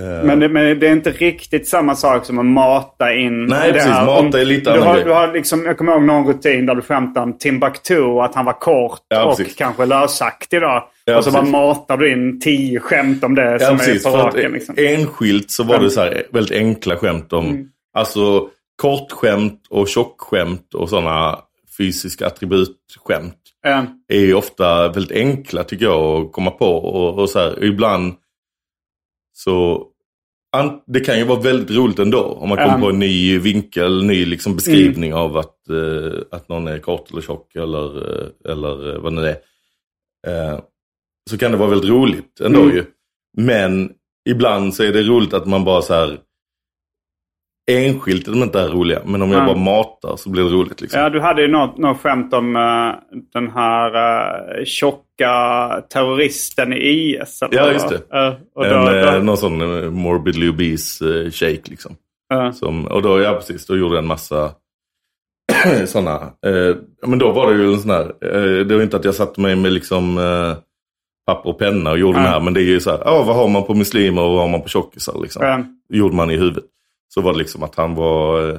[0.00, 3.66] Eh, Men det, men det är inte riktigt samma sak som att mata in Nej,
[3.66, 3.90] det precis.
[3.90, 4.06] här.
[4.06, 6.74] Mata Om- är lite du har, du har liksom, Jag kommer ihåg någon rutin där
[6.74, 9.54] du skämtade om Timbuktu och att han var kort Ja, och precis.
[9.56, 10.88] kanske lösaktig då.
[11.04, 11.52] Ja, och så bara precis.
[11.52, 14.06] matar du in tio skämt om det Ja, som precis.
[14.06, 14.52] är på raken.
[14.52, 14.74] Liksom.
[14.78, 17.66] enskilt så var det så här väldigt enkla skämt om, Mm.
[17.94, 18.48] alltså
[18.82, 21.38] kortskämt och tjockskämt och sådana
[21.78, 23.34] fysiska attributskämt
[23.66, 26.66] Eh, är ju ofta väldigt enkla tycker jag att komma på.
[26.76, 28.14] Och, och så här, ibland
[29.38, 29.86] så
[30.86, 32.80] det kan ju vara väldigt roligt ändå om man kommer Ja.
[32.80, 37.20] på en ny vinkel, ny liksom beskrivning av att, eh, att någon är kort eller
[37.22, 39.30] tjock eller, eh, eller eh, vad det
[40.26, 40.52] är.
[40.52, 40.60] Eh,
[41.30, 42.76] så kan det vara väldigt roligt ändå Mm.
[42.76, 42.84] ju.
[43.36, 43.92] Men
[44.28, 46.18] ibland så är det roligt att man bara så här
[47.70, 49.02] enskilt är de inte är roliga.
[49.06, 49.46] Men om jag Ja.
[49.46, 50.80] bara matar så blir det roligt.
[50.80, 51.00] Liksom.
[51.00, 53.90] Ja, du hade ju något, något skämt om eh, den här
[54.58, 54.64] uh,
[55.18, 57.42] tjocka terroristen i IS.
[57.42, 57.94] Eller Ja, just det.
[58.18, 61.96] Eh, och då, en, då, eh, någon sån eh, morbidly obese eh, shake liksom.
[62.32, 64.54] eh, Som, och då, ja precis, då gjorde jag en massa
[65.86, 66.14] sådana.
[66.46, 69.14] Eh, men då var det ju en sån här, eh, det var inte att jag
[69.14, 70.56] satte mig med liksom eh,
[71.26, 72.22] papper och penna och gjorde Ja.
[72.22, 72.40] den här.
[72.40, 74.48] Men det är ju så här, ja vad har man på muslimer och vad har
[74.48, 75.42] man på tjockisar liksom.
[75.44, 75.58] eh,
[75.88, 76.64] gjorde man i huvudet.
[77.08, 78.58] Så var det liksom att han var,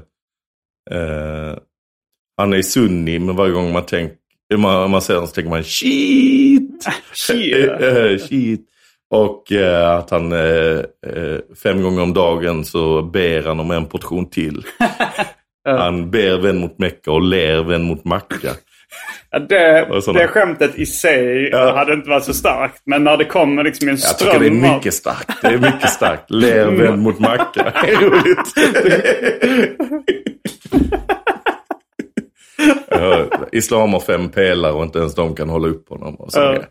[2.37, 3.85] han är sunni men varje gång man
[4.49, 6.87] tänker, man, man ser honom så tänker man shit.
[7.13, 7.71] shit.
[7.81, 8.61] Eh, shit.
[9.09, 10.77] Och eh, att han eh,
[11.07, 14.63] eh, fem gånger om dagen så ber han om en portion till.
[15.77, 18.37] Han ber vän mot Mecka och ler vän mot Macka.
[19.31, 21.75] Ja, det, det skämtet i sig Ja.
[21.75, 22.81] hade inte varit så starkt.
[22.85, 25.41] Men när det kommer liksom en Jag ström tycker det är mycket starkt.
[25.41, 26.31] Det är mycket starkt.
[26.31, 27.73] Ler vän mot Macka.
[27.83, 28.53] Det är roligt.
[33.51, 36.15] Islam har fem pelare och inte ens de kan hålla upp honom.
[36.15, 36.39] Och så.
[36.39, 36.63] Ja.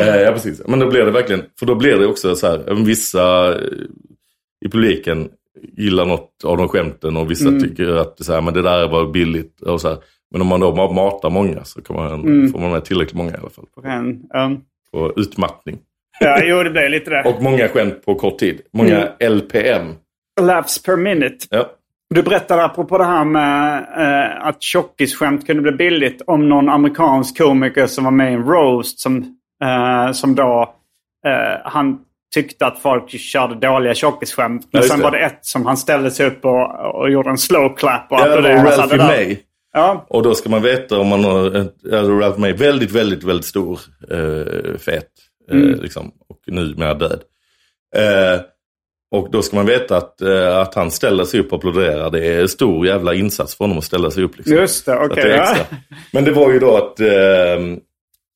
[0.00, 0.62] Eh, ja, precis.
[0.66, 3.60] Men då blir det verkligen, för då blir det också så här, vissa eh,
[4.66, 5.28] i publiken
[5.76, 7.62] gillar något av de skämten och vissa Mm.
[7.62, 9.60] tycker att så här, men det där var billigt.
[9.62, 9.98] Och så här.
[10.30, 12.52] Men om man då ma- matar många så kan man, Mm.
[12.52, 13.64] får man med tillräckligt många i alla fall.
[13.74, 13.80] På,
[14.38, 14.60] um,
[14.92, 15.78] på utmattning.
[16.20, 17.22] ja, jo, det blir lite det.
[17.36, 18.60] Och många skämt på kort tid.
[18.72, 19.86] Många LPM.
[20.40, 21.46] Laughs per minute.
[21.50, 21.70] Ja.
[22.14, 27.38] Du berättade apropå det här med eh, att tjockisskämt kunde bli billigt om någon amerikansk
[27.38, 29.16] komiker som var med i en roast som,
[29.64, 30.74] eh, som då
[31.26, 31.98] eh, han
[32.34, 34.68] tyckte att folk körde dåliga tjockisskämt.
[34.72, 35.04] Men Ja, sen det.
[35.04, 38.16] var det ett som han ställde sig upp och, och gjorde en slow clap och
[38.18, 38.76] det var applåderade.
[38.82, 39.36] Ralphie May.
[39.72, 41.44] Ja, Och då ska man veta om man har
[41.92, 43.80] alltså Ralph May, väldigt, väldigt, väldigt stor,
[44.10, 45.04] eh, fet,
[45.50, 45.80] eh, Mm.
[45.80, 47.20] liksom, och numera död.
[47.96, 48.40] Eh,
[49.10, 52.10] och då ska man veta att, eh, att han ställer sig upp och applåderar.
[52.10, 54.36] Det är en stor jävla insats för honom att ställa sig upp.
[54.36, 54.56] Liksom.
[54.56, 54.96] just det.
[54.98, 55.30] Okej.
[55.30, 55.56] är ja.
[56.12, 57.08] Men det var ju då att eh,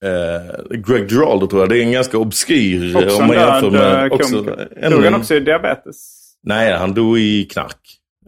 [0.05, 4.07] eh, Greg Giraldo tror jag, det är en ganska obskyr Också om man jämför med...
[4.07, 4.37] eh, Också,
[4.77, 6.19] en- Dog han också i diabetes?
[6.45, 7.77] Nej, han dog i knark.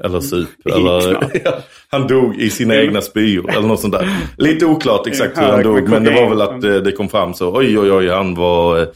[0.04, 0.48] Eller sup.
[0.64, 1.24] I eller,
[1.90, 3.50] han dog i sina egna spyor.
[3.50, 4.08] Eller något sånt där.
[4.38, 5.88] Lite oklart exakt hur han dog.
[5.88, 7.56] Men det var väl att eh, det kom fram så.
[7.56, 8.08] Oj, oj, oj.
[8.08, 8.86] Han var, eh,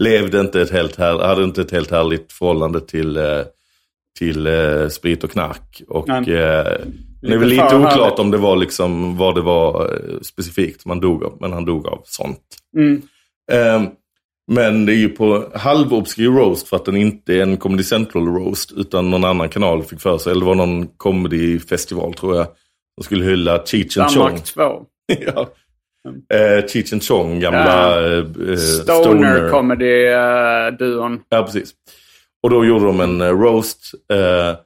[0.00, 3.40] levde inte ett helt här, hade inte ett helt härligt förhållande till, eh,
[4.18, 5.82] till eh, sprit och knark.
[5.88, 6.18] Och Nej.
[6.18, 6.78] eh,
[7.22, 8.18] det är väl lite oklart härligt.
[8.18, 11.36] om det var liksom vad det var eh, specifikt man dog av.
[11.40, 12.40] Men han dog av sånt.
[12.76, 13.02] Mm.
[13.52, 13.86] Ehm,
[14.52, 18.26] men det är ju på halvobskyr roast för att den inte är en Comedy Central
[18.26, 20.30] roast utan någon annan kanal fick för sig.
[20.30, 22.46] Eller det var någon comedyfestival tror jag.
[22.96, 24.24] De skulle hylla Cheech and Chong.
[24.24, 24.86] Danmark 2.
[25.06, 25.48] ja.
[26.34, 28.10] Eh, Cheech and Chong, gamla Ja.
[28.12, 28.18] eh,
[28.50, 31.20] eh, Stoner comedy-duon.
[31.28, 31.72] Ja, precis.
[32.42, 33.94] Och då gjorde de en eh, roast.
[34.12, 34.56] Eh,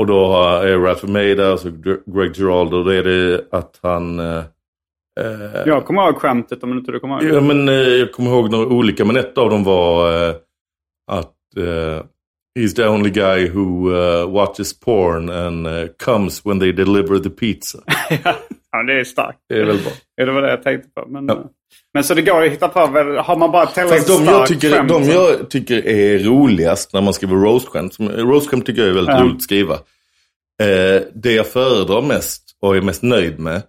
[0.00, 2.82] och då har är Ralph May där, alltså Gre- Greg Giraldo.
[2.82, 4.18] Då är det att han...
[4.20, 4.38] Eh,
[5.20, 8.30] eh, Jag kommer ihåg skämtet om inte du kommer ihåg Ja, men eh, jag kommer
[8.30, 10.34] ihåg några olika, men ett av dem var eh,
[11.12, 12.02] att eh,
[12.58, 17.30] he's the only guy who eh, watches porn and eh, comes when they deliver the
[17.30, 17.78] pizza.
[18.72, 19.38] Ja, det är starkt.
[19.48, 19.92] Det är väl bra.
[20.16, 21.06] Ja, det var det jag tänkte på.
[21.08, 21.44] Men, Ja.
[21.94, 22.80] men så det går att hitta på.
[22.80, 26.92] Har man bara tillräckligt Fast de jag, starkt tycker, skämt de jag tycker är roligast
[26.92, 27.96] när man skriver roastskämt.
[28.00, 29.22] Roastskämt tycker jag är väldigt Ja.
[29.22, 29.74] roligt att skriva.
[30.62, 33.62] Eh, det jag föredrar mest och är mest nöjd med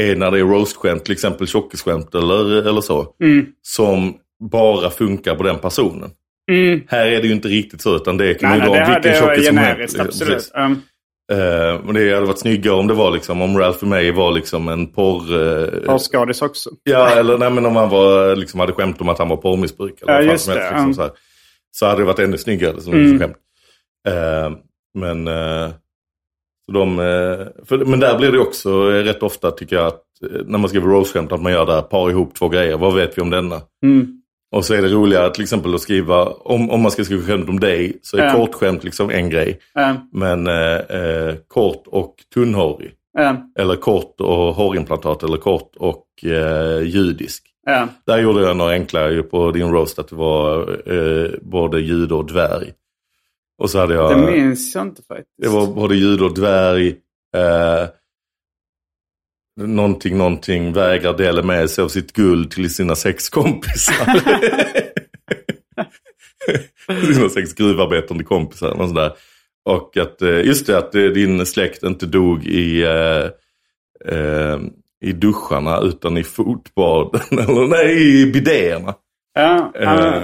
[0.00, 3.14] är när det är roastskämt, till exempel tjockisskämt eller, eller så.
[3.22, 3.46] Mm.
[3.62, 4.14] Som
[4.50, 6.10] bara funkar på den personen.
[6.50, 6.80] Mm.
[6.88, 9.14] Här är det ju inte riktigt så, utan det kan Nej, ju nej, vara vilken
[9.20, 9.98] tjockis som helst.
[10.00, 10.50] Absolut.
[10.54, 10.82] Um,
[11.32, 14.68] Eh, men det hade varit snyggare om det var liksom, om Ralph May var liksom
[14.68, 15.32] en porr...
[15.32, 16.70] Uh, Porrskådis också.
[16.82, 20.12] ja, eller nej, men om han var, liksom, hade skämt om att han var porrmissbrukare.
[20.12, 20.94] Ja, just som helst, det, liksom, ja.
[20.94, 21.10] så, här.
[21.70, 23.18] så hade det varit ännu snyggare som Mm.
[23.18, 23.36] skämt.
[24.08, 24.50] Eh,
[24.94, 25.70] men, eh,
[26.66, 30.02] så de, eh, för, men där blir det också eh, rätt ofta tycker jag att
[30.22, 32.76] eh, när man skriver roast-skämt att man gör där, par ihop två grejer.
[32.76, 33.60] Vad vet vi om denna?
[33.84, 34.17] Mm.
[34.50, 37.48] Och så är det roligare till exempel att skriva, om, om man ska skriva skämt
[37.48, 38.32] om dig, så är Ja.
[38.34, 39.58] kortskämt liksom en grej.
[39.78, 42.90] Eh, Men eh, eh, kort och tunnhårig.
[43.18, 47.44] eh, Eller kort och hårimplantat eller kort och eh, judisk.
[47.68, 47.84] eh.
[48.06, 50.60] Där gjorde jag några enklare ju på din roast att det var
[50.92, 52.72] eh, både jude och dvärg.
[53.62, 54.10] Och så hade jag...
[54.18, 55.28] Det minns jag inte faktiskt.
[55.42, 56.88] Det var både jude och dvärg.
[57.36, 57.88] Eh,
[59.66, 64.20] någonting, någonting vägrar dela med sig av sitt guld till sina sex kompisar.
[67.14, 68.80] sina sex gruvarbetande kompisar.
[68.80, 69.12] Och, sådär.
[69.64, 73.24] och att, eh, just det, att eh, din släkt inte dog i, eh,
[74.14, 74.58] eh,
[75.00, 77.20] i duscharna utan i fotbaden.
[77.30, 78.94] Eller nej, i bidéerna.
[79.34, 80.22] Ja, eh,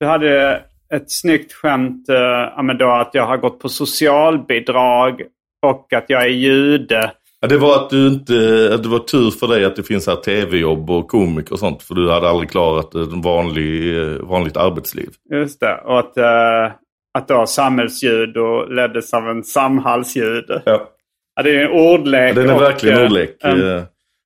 [0.00, 5.22] Du hade ett snyggt skämt eh, då att jag har gått på socialbidrag
[5.62, 7.12] och att jag är jude.
[7.44, 10.06] Ja, det var att du inte, att det var tur för dig att det finns
[10.06, 11.82] här tv-jobb och komiker och sånt.
[11.82, 15.08] För du hade aldrig klarat ett vanlig, eh, vanligt arbetsliv.
[15.32, 15.80] Just det.
[15.84, 16.72] Och att, eh,
[17.18, 20.62] att då samhällsjudo leddes av en samhällsjude.
[20.66, 20.88] Ja.
[21.36, 22.34] Ja, det är en ordlek.
[22.34, 23.36] Den är och, verkligen eh, ordlek.
[23.40, 23.82] en- Eh,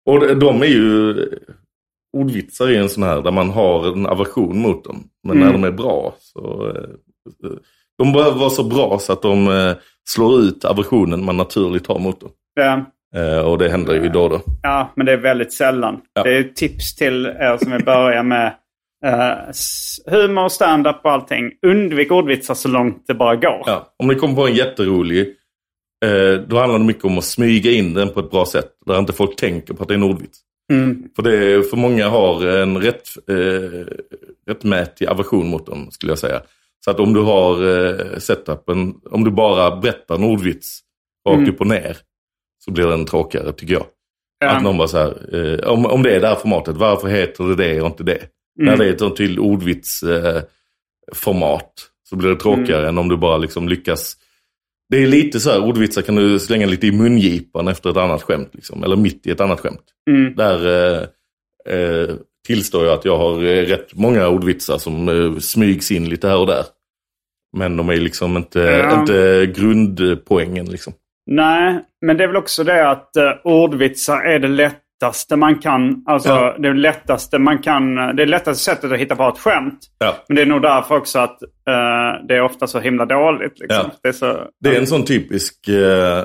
[0.07, 1.15] Och de- är ju,
[2.17, 5.05] ordvitsar är en sån här där man har en aversion mot dem.
[5.29, 5.47] Men Mm.
[5.47, 6.73] när de är bra så,
[7.99, 9.75] de behöver vara så bra så att de
[10.09, 12.31] slår ut aversionen man naturligt har mot dem.
[12.55, 12.85] ja,
[13.17, 14.41] Eh, Och det händer ju då och då.
[14.63, 16.01] ja, men det är väldigt sällan.
[16.15, 16.23] Ja.
[16.23, 18.47] Det är ett tips till er som vill börja med
[19.05, 19.35] eh,
[20.07, 21.53] humor, stand-up och allting.
[21.67, 23.63] Undvik ordvitsar så långt det bara går.
[23.67, 25.27] Ja, om ni kommer på en jätterolig,
[26.05, 28.69] eh, då handlar det mycket om att smyga in den på ett bra sätt.
[28.87, 30.39] Där inte folk tänker på att det är en ordvits.
[30.73, 31.03] Mm.
[31.17, 33.87] För, det, för många har en rätt, eh,
[34.49, 36.41] rättmätig aversion mot dem, skulle jag säga.
[36.85, 40.81] Så att om du har eh, setupen, om du bara berättar en ordvits
[41.29, 41.51] rakt Mm.
[41.51, 41.97] upp och ner,
[42.69, 43.87] så blir den tråkigare tycker jag.
[44.39, 44.51] Ja.
[44.51, 47.45] Att någon bara så här, eh, om, om det är det här formatet, varför heter
[47.45, 48.19] det det och inte det?
[48.59, 48.79] När Mm.
[48.79, 51.69] det är ett sånt tydligt ordvitsformat eh,
[52.09, 52.89] så blir det tråkigare Mm.
[52.89, 54.17] än om du bara liksom lyckas.
[54.91, 58.23] Det är lite så här, ordvitsar kan du slänga lite i mungipan efter ett annat
[58.23, 58.51] skämt.
[58.53, 59.83] Liksom, eller mitt i ett annat skämt.
[60.11, 60.35] Mm.
[60.35, 61.03] Där eh,
[61.75, 62.09] eh,
[62.47, 66.39] tillstår jag att jag har eh, rätt många ordvitsar som eh, smygs in lite här
[66.39, 66.65] och där.
[67.57, 69.01] Men de är liksom inte, Ja.
[69.01, 70.93] inte grundpoängen liksom.
[71.31, 76.03] Nej, men det är väl också det att uh, ordvitsar är det lättaste man kan.
[76.07, 76.57] Alltså Ja.
[76.59, 77.95] det lättaste man kan.
[77.95, 79.79] Det är lättaste sättet att hitta på ett skämt.
[79.99, 80.15] Ja.
[80.29, 83.59] Men det är nog därför också att eh, det är ofta så himla dåligt.
[83.59, 83.85] Liksom.
[83.85, 83.91] Ja.
[84.03, 86.25] Det är så, Det är en sån typisk eh,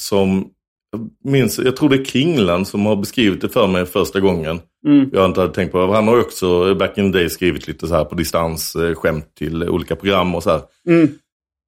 [0.00, 0.46] som,
[0.92, 4.60] jag minns, jag tror det är Kringlan som har beskrivit det för mig första gången.
[4.86, 5.10] Mm.
[5.12, 5.92] Jag har inte hade tänkt på det.
[5.92, 9.68] Han har också back in the day skrivit lite så här på distans skämt till
[9.68, 10.60] olika program och så här.
[10.88, 11.08] Mm.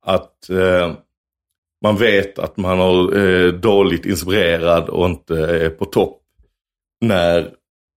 [0.06, 0.92] Att eh,
[1.84, 6.18] man vet att man har eh, dåligt inspirerad och inte är på topp.
[7.04, 7.48] När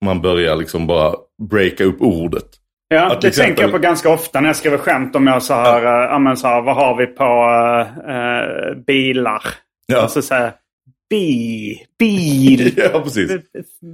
[0.05, 1.15] man börjar liksom bara
[1.49, 2.45] breaka upp ordet.
[2.87, 5.43] Ja, Att det exempel- tänker jag på ganska ofta när jag skriver skämt om jag
[5.43, 6.19] så här, ja.
[6.19, 7.23] men så här vad har vi på
[8.11, 9.41] eh, bilar?
[9.85, 10.03] Ja.
[10.03, 10.53] Och så säger
[11.11, 12.71] bi, bil.
[12.93, 13.31] ja, precis.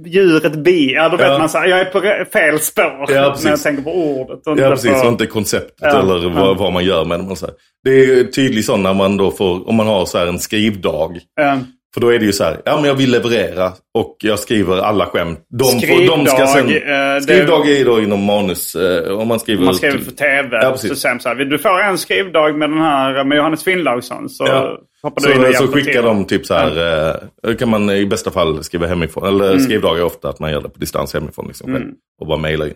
[0.06, 0.92] Djuret bi.
[0.94, 1.38] Ja, då vet Ja.
[1.38, 2.00] man så här, jag är på
[2.32, 3.04] fel spår.
[3.08, 4.46] Ja, när jag tänker på ordet.
[4.46, 4.92] Och Ja, precis.
[4.92, 4.98] på...
[5.06, 7.54] Och inte konceptet Ja, eller vad, vad man gör med här.
[7.84, 11.18] Det är tydligt så när man då får, om man har så en skrivdag.
[11.40, 11.58] Eh,
[11.94, 14.78] För då är det ju så här, ja men jag vill leverera och jag skriver
[14.78, 15.40] alla skämt.
[15.58, 19.60] De Skrivdag, eh, det- skrivdag är då inom manus, eh, om man skriver...
[19.60, 20.90] Om man skriver för tv Ja, precis.
[20.90, 24.28] så säger de så här, du får en skrivdag med den här med Johannes Finnlaugsson.
[24.28, 24.78] Så Ja.
[25.16, 28.64] Du in Så, så skickar de typ så här, eh, kan man i bästa fall
[28.64, 29.26] skriva hemifrån.
[29.26, 29.60] Eller Mm.
[29.60, 31.74] skrivdagar är ofta att man gör det på distans hemifrån liksom.
[31.76, 31.88] Mm.
[32.20, 32.74] Och bara mejlar in.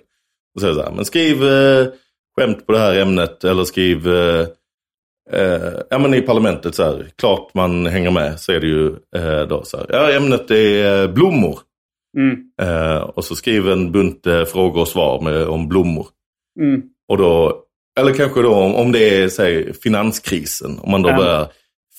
[0.54, 1.86] Och så så här, men skriv eh,
[2.38, 4.46] skämt på det här ämnet eller skriv eh,
[5.32, 8.86] eh, ja men i parlamentet så här, klart man hänger med så är det ju
[9.16, 11.58] eh, då så här, ja ämnet är eh, blommor.
[12.18, 12.38] Mm.
[13.14, 16.06] Och så skriv en bunt frågor och svar med, om blommor.
[16.60, 16.82] Mm.
[17.08, 17.58] Och då,
[18.00, 21.16] eller kanske då om, om det är säg, finanskrisen, om man då Ja.
[21.16, 21.46] börjar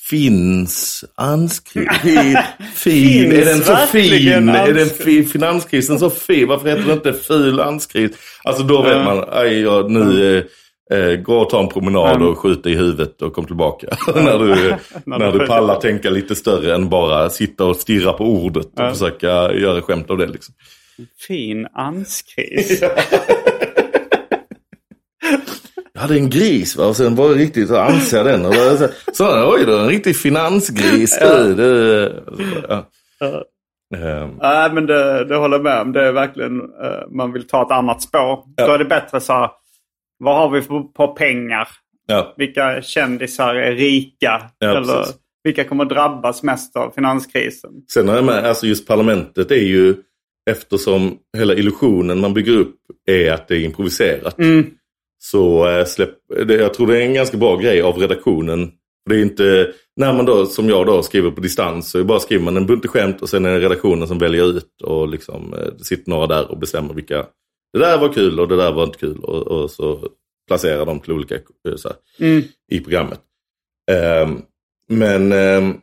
[0.09, 1.87] Finns anskri...
[2.73, 3.31] Fin.
[3.31, 4.49] Är den så fin?
[4.49, 6.47] Är den fi, finanskrisen så fin?
[6.47, 8.11] Varför heter det inte ful anskris?
[8.43, 10.37] Alltså då vet man, aj, ja, nu
[10.91, 13.87] eh, eh, gå och ta en promenad och skjut dig i huvudet och kom tillbaka.
[14.15, 14.75] när du, eh,
[15.05, 19.27] När du- pallar tänka lite större än bara sitta och stirra på ordet och försöka
[19.53, 20.27] göra skämt av det.
[20.27, 20.55] Liksom.
[21.27, 22.83] Fin anskris.
[26.03, 26.85] Hade en gris va?
[26.85, 27.73] och sen var det riktigt så
[28.11, 28.45] jag den.
[28.45, 31.19] Och så, så, oj då, en riktig finansgris.
[31.21, 32.23] du, du.
[32.69, 32.85] Ja.
[33.19, 33.43] Ja.
[33.97, 35.91] Ehm, Nej, men det, det håller jag med om.
[35.91, 38.43] Det är verkligen, eh, man vill ta ett annat spår.
[38.55, 38.67] Ja.
[38.67, 39.49] Då är det bättre så här,
[40.17, 41.67] vad har vi på, på pengar?
[42.07, 42.33] ja.
[42.37, 44.41] Vilka kändisar är rika?
[44.59, 45.15] Ja, Eller precis.
[45.43, 47.71] vilka kommer drabbas mest av finanskrisen?
[47.93, 49.95] Sen är det med, alltså just parlamentet är ju
[50.51, 52.75] eftersom hela illusionen man bygger upp
[53.09, 54.39] är att det är improviserat.
[54.39, 54.65] Mm.
[55.25, 56.15] Så eh, släpp,
[56.47, 58.71] jag tror det är en ganska bra grej av redaktionen.
[59.09, 62.43] Det är inte, när man då som jag då skriver på distans så bara skriver
[62.43, 65.73] man en bunt skämt och sen är det redaktionen som väljer ut och liksom eh,
[65.77, 67.25] det sitter några där och bestämmer vilka.
[67.73, 70.07] Det där var kul och det där var inte kul och, och så
[70.47, 72.43] placerar de till olika eh, så här, Mm.
[72.71, 73.19] i programmet.
[73.91, 74.41] Ehm,
[74.89, 75.73] men ehm,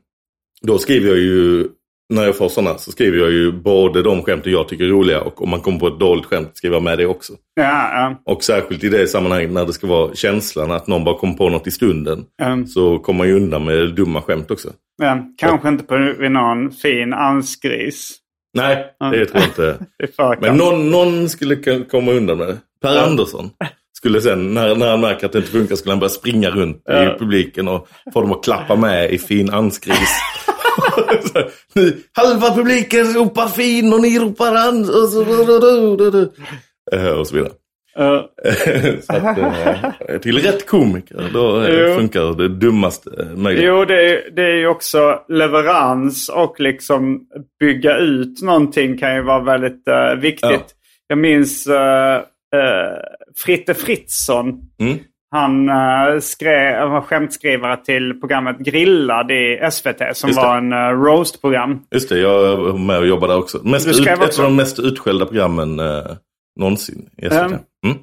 [0.63, 1.69] då skriver jag ju,
[2.11, 5.21] när jag får sådana så skriver jag ju både de skämten jag tycker är roliga
[5.21, 7.33] och om man kommer på ett dåligt skämt skriver jag med det också.
[7.55, 8.33] Ja, ja.
[8.35, 11.49] Och särskilt i det sammanhanget när det ska vara känslan att någon bara kommer på
[11.49, 12.25] något i stunden.
[12.43, 12.67] Mm.
[12.67, 14.69] Så kommer man ju undan med dumma skämt också.
[15.03, 15.19] ja.
[15.39, 15.97] Kanske inte på
[16.29, 18.17] någon fin ansgris.
[18.55, 18.77] Nej,
[19.13, 19.87] det tror jag inte.
[20.41, 22.59] Men någon, någon skulle komma undan med det.
[22.83, 23.51] Per Andersson
[23.97, 26.83] skulle sen, när, när han märker att det inte funkar, skulle han börja springa runt
[26.85, 27.15] Ja.
[27.15, 30.11] i publiken och få dem att klappa med i fin anskris.
[31.35, 34.81] Här, halva publiken ropar fin och ni ropar an.
[34.81, 35.25] Och så,
[36.93, 37.53] Eh, och så vidare.
[37.95, 38.31] Ja.
[39.03, 39.39] så att,
[40.09, 41.95] eh, till rätt komiker, då eh, Jo.
[41.97, 43.65] funkar det dummaste eh, möjligt.
[43.65, 47.21] Jo, det är, det är ju också leverans och liksom
[47.61, 50.51] bygga ut någonting kan ju vara väldigt eh, viktigt.
[50.51, 50.61] Ja.
[51.07, 51.75] Jag minns uh,
[53.45, 54.49] Fritte Fritzson.
[54.81, 54.99] Mm.
[55.31, 61.81] Han uh, skrev, var skämtskrivare till programmet Grillad i SVT som var en uh, roast-program.
[61.91, 63.61] Just det, jag var med och jobbade också.
[63.65, 64.43] Mest ut, skrev ett också?
[64.43, 66.03] av de mest utskällda programmen eh,
[66.61, 67.33] någonsin i SVT.
[67.33, 67.59] Mm.
[67.87, 67.97] Mm.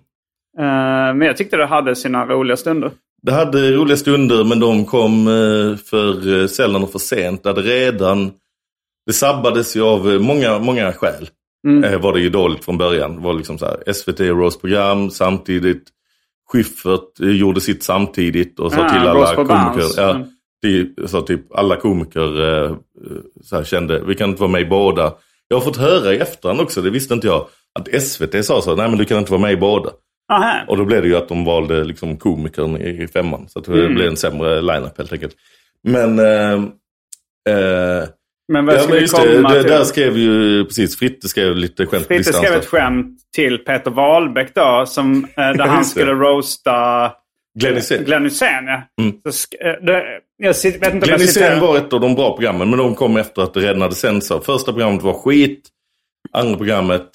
[0.60, 2.92] Eh, men jag tyckte det hade sina roliga stunder.
[3.22, 7.44] Det hade roliga stunder men de kom eh, för eh, sällan och för sent.
[7.44, 8.32] Det hade redan...
[9.06, 11.30] Det sabbades ju av eh, många, många skäl.
[11.68, 11.84] Mm.
[11.84, 13.16] Eh, var det ju dåligt från början.
[13.16, 15.84] Det var liksom så här, SVT Rose-program samtidigt.
[16.52, 20.02] Schyffert eh, gjorde sitt samtidigt och sa Ah, till alla komiker.
[20.02, 20.26] Ja,
[21.08, 22.76] så typ alla komiker eh,
[23.44, 25.14] så här, kände, vi kan inte vara med i båda.
[25.48, 27.48] Jag har fått höra i efterhand också, det visste inte jag,
[27.80, 29.90] att SVT sa så, nej men du kan inte vara med i båda.
[30.34, 30.54] Aha.
[30.68, 33.46] Och då blev det ju att de valde liksom komikern i femman.
[33.50, 33.96] Så det Mm.
[33.96, 35.36] blev en sämre line-up helt enkelt.
[35.84, 36.20] Men...
[36.20, 36.54] Eh,
[37.50, 38.04] eh,
[38.48, 39.72] Men vad ja, ska men det, komma det, till?
[39.72, 44.56] där skrev ju precis Fritte skrev lite skämt Fritte skrev ett skämt till Peter Wahlbeck
[44.56, 45.86] då, som, eh, där han det.
[45.86, 47.12] skulle roasta
[47.60, 48.04] Glenn Hysén.
[48.04, 48.66] Glenn Hysén.
[48.68, 48.82] Ja.
[49.02, 49.16] Mm.
[49.30, 50.04] Så eh, det,
[50.38, 53.18] jag vet inte Glenn jag Hysén var ett av de bra programmen, men de kom
[53.18, 54.28] efter att det redan hade sänts.
[54.28, 55.68] Första programmet var skit.
[56.32, 57.12] Andra programmet,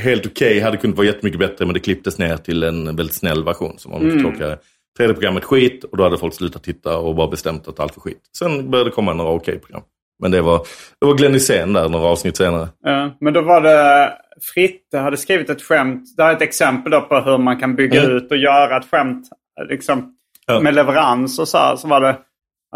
[0.00, 3.44] helt okej, hade kunnat vara jättemycket bättre, men det klipptes ner till en väldigt snäll
[3.44, 4.22] version som var Mm.
[4.22, 4.58] tråkigare.
[4.96, 8.02] Tredje programmet skit och då hade folk slutat titta och bara bestämt att allt var
[8.02, 8.20] skit.
[8.38, 9.82] Sen började det komma några okej program.
[10.22, 10.58] Men det var,
[11.00, 12.68] det var Glenn Hysén där några avsnitt senare.
[12.82, 14.12] Ja, men då var det
[14.54, 16.04] Fritte hade skrivit ett skämt.
[16.16, 18.16] Det här är ett exempel då på hur man kan bygga Mm.
[18.16, 19.28] ut och göra ett skämt
[19.68, 20.12] liksom,
[20.46, 20.60] Ja.
[20.60, 21.76] med leverans och så här.
[21.76, 22.16] Så var det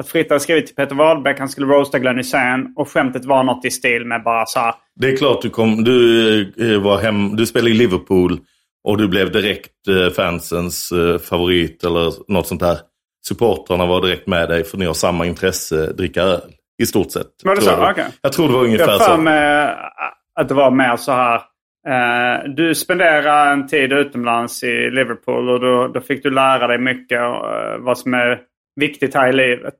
[0.00, 1.38] att Fritte hade skrivit till Peter Wahlbeck.
[1.38, 2.72] Han skulle roasta Glenn Hysén.
[2.76, 4.74] Och skämtet var något i stil med bara så här.
[5.00, 6.40] Det är klart du kom, du
[6.74, 8.38] eh, var hem, du spelade i Liverpool
[8.84, 12.78] och du blev direkt eh, fansens eh, favorit eller något sånt där.
[13.28, 16.40] Supportrarna var direkt med dig för ni har samma intresse, dricka öl.
[16.82, 17.26] I stort sett.
[17.44, 17.80] Var det tror så?
[17.80, 18.04] jag Okej.
[18.22, 19.16] Jag tror det var ungefär Jag så.
[19.16, 19.74] mig
[20.40, 21.34] att det var mer så här.
[21.88, 26.78] Eh, du spenderar en tid utomlands i Liverpool och då, då fick du lära dig
[26.78, 28.38] mycket eh, vad som är
[28.80, 29.74] viktigt här i livet.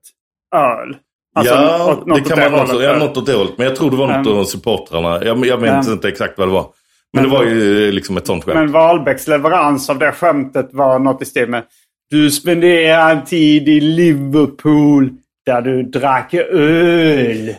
[0.57, 0.97] Öl.
[1.35, 2.75] Alltså, ja, åt- något det kan man hållet.
[2.75, 2.83] också.
[2.83, 3.55] Ja, något åt det hållet.
[3.59, 4.39] Men jag tror det var något Mm.
[4.39, 5.25] av supportrarna.
[5.25, 5.93] Jag, jag minns Mm.
[5.93, 6.67] inte exakt vad det var.
[7.13, 8.55] Men det var ju eh, liksom ett sånt skämt.
[8.59, 11.63] Men Wahlbecks leverans av det skämtet var något i stil med
[12.11, 15.11] Du spenderar en tid i Liverpool
[15.47, 17.55] där du drack öl.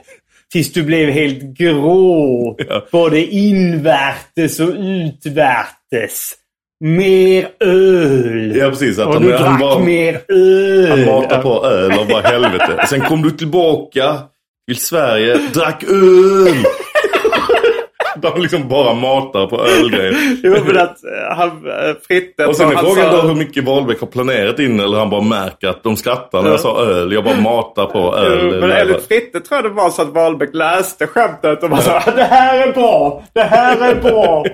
[0.51, 2.55] Tills du blev helt grå.
[2.69, 2.85] Ja.
[2.91, 6.33] Både invärtes och utvärtes.
[6.83, 8.55] Mer öl.
[8.55, 8.99] Ja, precis.
[8.99, 10.89] Att och han- du han drack var- mer öl.
[10.89, 12.85] Han matade på öl och bara helvete.
[12.89, 14.17] Sen kom du tillbaka
[14.67, 16.55] till Sverige, drack öl.
[18.21, 20.15] De liksom bara matar på ölgrejer.
[20.43, 22.45] Jo, men att eh, han, eh, Fritte...
[22.45, 25.09] Och sen är han frågan sa- då hur mycket Wahlbeck har planerat in eller han
[25.09, 27.11] bara märker att de skrattar när jag sa öl.
[27.13, 28.39] Jag bara matar på öl.
[28.53, 31.81] Jo, Men enligt Fritte tror jag det var så att Wahlbeck läste skämtet och bara
[31.81, 34.45] sa det här är bra, det här är bra.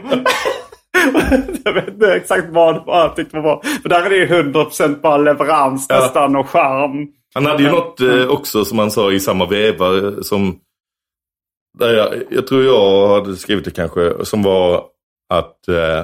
[1.63, 3.61] jag vet inte exakt vad det var jag tyckte var bra.
[3.81, 5.95] För där är det ju 100% bara leverans Ja.
[5.99, 7.07] nästan och charm.
[7.33, 9.85] Han hade ju något eh, också som han sa i samma veva
[10.21, 10.55] som...
[11.79, 14.25] Där jag, jag tror jag hade skrivit det kanske.
[14.25, 14.85] Som var
[15.29, 15.99] att eh,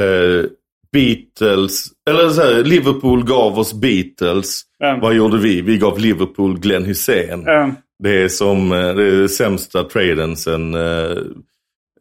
[0.00, 0.44] eh,
[0.92, 4.62] Beatles, eller så här, Liverpool gav oss Beatles.
[4.78, 4.98] Ja.
[5.02, 5.60] Vad gjorde vi?
[5.60, 7.48] Vi gav Liverpool Glenn Hussein.
[7.48, 11.16] Eh, Det är som eh, det är sämsta traden sen, eh,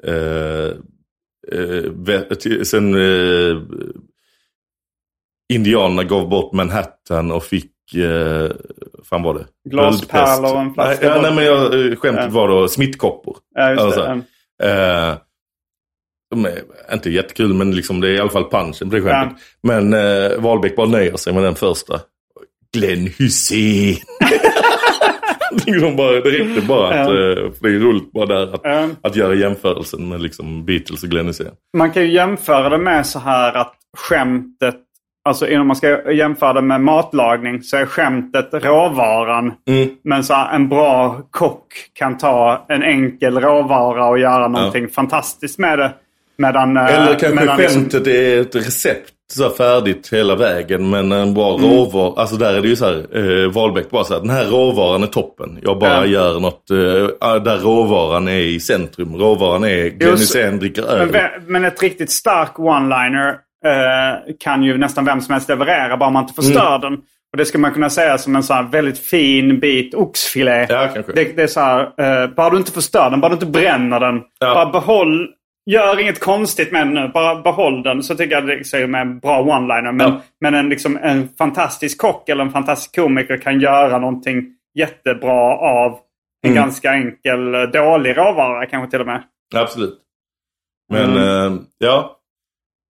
[0.04, 0.72] eh,
[1.52, 3.62] eh, till- sen eh,
[5.54, 8.52] Indianerna gav bort Manhattan och fick, eh,
[9.10, 9.46] fan var det?
[9.70, 12.30] Glaspärlor och en flaska Nej, ja, nej men jag, eh, skämtet Ja.
[12.32, 13.38] var då smittkoppor.
[13.56, 14.22] Ja, just Alltså,
[14.60, 15.10] det.
[15.10, 15.16] Eh,
[16.94, 19.38] inte jättekul men liksom det är i alla fall punchen på det skämtet.
[19.64, 22.00] Men eh, Wahlbeck bara nöjer sig med den första.
[22.74, 23.96] Glenn Hussein.
[25.66, 28.88] de bara, det räckte bara att, för det är roligt bara där att, Ja.
[29.02, 31.52] att göra jämförelsen med liksom Beatles och Glenn Hussein.
[31.78, 34.76] Man kan ju jämföra det med så här att skämtet,
[35.26, 39.54] alltså innan man ska jämföra det med matlagning så är skämtet råvaran.
[39.68, 39.90] Mm.
[40.04, 45.80] Men så en bra kock kan ta en enkel råvara och göra någonting fantastiskt med
[45.80, 45.92] det.
[46.38, 51.12] Medan, eh, Eller kanske medan liksom- skämtet är ett recept så färdigt hela vägen men
[51.12, 51.70] en bra Mm.
[51.72, 52.22] råvara.
[52.22, 53.06] Alltså där är det ju så här,
[53.46, 55.60] eh, Wahlbeck bara så här, den här råvaran är toppen.
[55.62, 56.06] Jag bara Ja.
[56.06, 59.16] gör något eh, där råvaran är i centrum.
[59.16, 61.12] Råvaran är Glenn Hysén dricker Men, öl.
[61.12, 66.10] ve- men ett riktigt stark one-liner eh, kan ju nästan vem som helst leverera bara
[66.10, 66.94] man inte förstör den.
[67.32, 70.66] Och det ska man kunna säga som en så väldigt fin bit oxfilé.
[70.70, 70.90] Ja.
[71.16, 71.82] Det, det är så här,
[72.24, 74.22] eh, bara du inte förstör den, bara du inte bränner den.
[74.40, 74.54] Ja.
[74.54, 75.30] Bara behåll,
[75.66, 78.04] gör inget konstigt med den nu, bara behåll den.
[78.04, 79.92] Så tycker jag det är med en bra one-liner.
[79.92, 80.22] Men, Ja.
[80.42, 84.44] men en, liksom, en fantastisk kock eller en fantastisk komiker kan göra någonting
[84.76, 85.92] jättebra av
[86.44, 86.64] en Mm.
[86.64, 89.24] ganska enkel, eh, dålig råvara kanske till och med.
[89.56, 89.98] Absolut.
[90.94, 91.54] Men Mm.
[91.54, 92.15] eh, ja.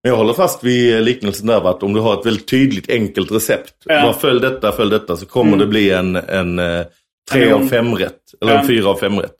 [0.05, 3.31] Men jag håller fast vid liknelsen där att om du har ett väldigt tydligt enkelt
[3.31, 3.73] recept.
[3.85, 4.01] Ja.
[4.01, 5.59] Bara följ detta, följ detta så kommer Mm.
[5.59, 6.85] det bli en, en eh,
[7.31, 8.19] tre av fem rätt.
[8.41, 8.59] Eller Ja.
[8.59, 9.31] en fyra av fem rätt.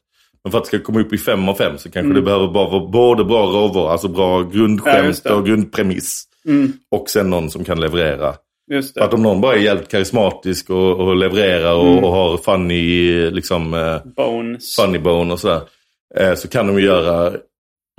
[0.43, 2.13] Men för att det ska komma upp i fem av fem så kanske Mm.
[2.15, 5.33] det behöver bara vara både bra råvaror, alltså bra Ja, grundskämt det.
[5.33, 6.23] och grundpremiss.
[6.47, 6.73] Mm.
[6.91, 8.33] Och sen någon som kan leverera.
[8.71, 12.03] Just att om någon bara är jävligt karismatisk och, och levererar och, Mm.
[12.03, 14.75] och har funny, liksom, eh, Bones.
[14.75, 15.61] funny bone och sådär.
[16.17, 17.31] Eh, så kan de ju göra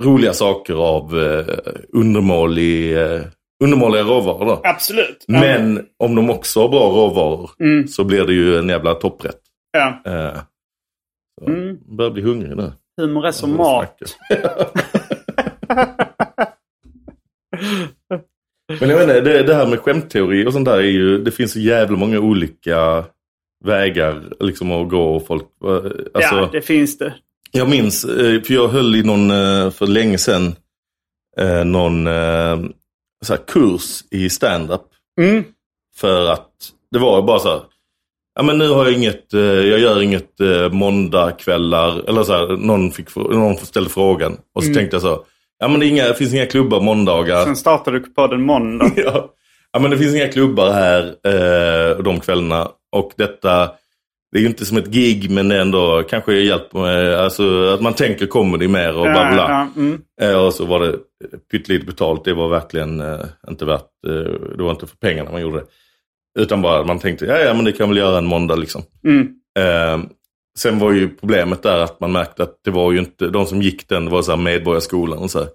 [0.03, 1.45] roliga saker av eh,
[1.93, 3.21] undermålig, eh,
[3.63, 4.45] undermåliga råvaror.
[4.45, 4.61] Då.
[4.63, 5.25] Absolut.
[5.27, 7.87] Men om de också har bra råvaror Mm.
[7.87, 9.39] så blir det ju en jävla topprätt.
[9.71, 10.01] Ja.
[10.05, 10.39] Eh,
[11.41, 11.77] så Mm.
[11.97, 12.71] börjar bli hungrig nu.
[13.01, 13.99] Humor är som mat.
[18.79, 21.51] Men jag inte, det, det här med skämtteori och sånt där är ju, det finns
[21.53, 23.05] så jävla många olika
[23.65, 25.69] vägar liksom att gå och folk, eh,
[26.13, 27.13] alltså, Ja, det finns det.
[27.51, 30.55] Jag minns, eh, för jag höll i någon, eh, för länge sedan,
[31.37, 32.05] eh, någon
[33.25, 34.81] så här kurs i stand-up.
[35.21, 35.43] Mm.
[35.95, 36.51] För att
[36.91, 37.61] det var bara så här,
[38.35, 40.39] ja men nu har jag inget, jag gör inget
[40.71, 44.37] måndagkvällar, eller så här, någon, fick, någon ställde frågan.
[44.55, 45.25] Och så tänkte jag så,
[45.59, 47.43] ja men det, inga, det finns inga klubbar måndagar.
[47.43, 48.91] Sen startade du på den måndag.
[48.95, 49.29] ja.
[49.71, 51.15] ja men det finns inga klubbar här
[52.03, 52.71] de kvällarna.
[52.91, 53.71] Och detta,
[54.31, 57.93] det är ju inte som ett gig men ändå kanske hjälper med, alltså att man
[57.93, 59.31] tänker comedy mer och bla bla.
[59.31, 59.47] bla.
[59.49, 60.01] ja, mm.
[60.21, 60.99] Eh, och så var det
[61.51, 62.25] pyttelite betalt.
[62.25, 65.65] Det var verkligen eh, inte värt, eh, det var inte för pengarna man gjorde det.
[66.41, 68.83] Utan bara man tänkte, ja ja men det kan väl göra en måndag liksom.
[69.03, 69.27] Mm.
[69.59, 70.09] Eh,
[70.57, 73.61] sen var ju problemet där att man märkte att det var ju inte, de som
[73.61, 75.47] gick den det var så här medborgarskolan och så här.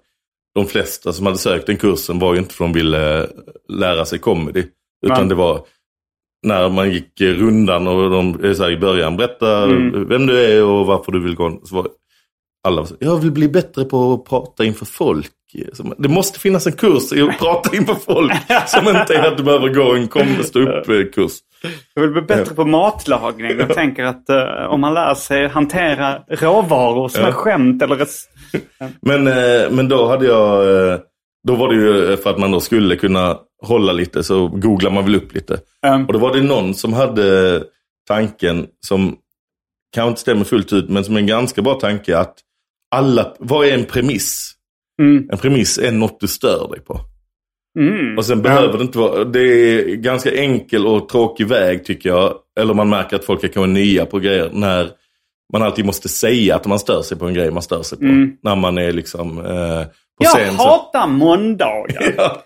[0.55, 3.27] De flesta som hade sökt den kursen var ju inte för de ville
[3.69, 4.63] lära sig comedy.
[5.05, 5.29] Utan Nej.
[5.29, 5.65] det var
[6.43, 10.07] när man gick rundan och de eh, så här, i början berätta Mm.
[10.07, 11.59] vem du är och varför du vill gå.
[11.63, 11.87] Så var
[12.67, 15.31] alla så, jag vill bli bättre på att prata inför folk.
[15.97, 18.31] Det måste finnas en kurs i att prata inför folk.
[18.67, 21.31] som inte är att du behöver gå en kom- stå upp-kurs.
[21.93, 23.57] Jag vill bli bättre på matlagning.
[23.59, 27.27] Jag tänker att eh, om man lär sig hantera råvaror som Ja.
[27.27, 28.07] är skämt eller...
[29.01, 30.99] Men, eh, men då hade jag, eh,
[31.47, 35.03] då var det ju för att man då skulle kunna hålla lite så googlar man
[35.03, 35.59] väl upp lite.
[35.87, 37.63] Um, Och då var det någon som hade
[38.07, 39.15] tanken som
[39.95, 42.35] kanske inte stämmer fullt ut men som är en ganska bra tanke att
[42.95, 44.51] alla, vad är en premiss?
[45.01, 46.99] mm, En premiss är något du stör dig på.
[47.79, 48.17] mm.
[48.17, 52.33] Och sen behöver det inte vara, det är ganska enkel och tråkig väg tycker jag.
[52.59, 54.89] Eller man märker att folk är kanske nya på grejer när
[55.53, 58.03] man alltid måste säga att man stör sig på en grej man stör sig på.
[58.05, 58.31] Mm.
[58.43, 60.57] När man är liksom eh, på Jag scen.
[60.57, 62.13] så- hatar måndagar.
[62.17, 62.43] Ja.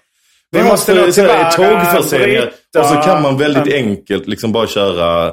[0.52, 2.52] Vi måste måste tyvärr, tågförseningar.
[2.80, 5.28] Och så kan man väldigt enkelt liksom bara köra,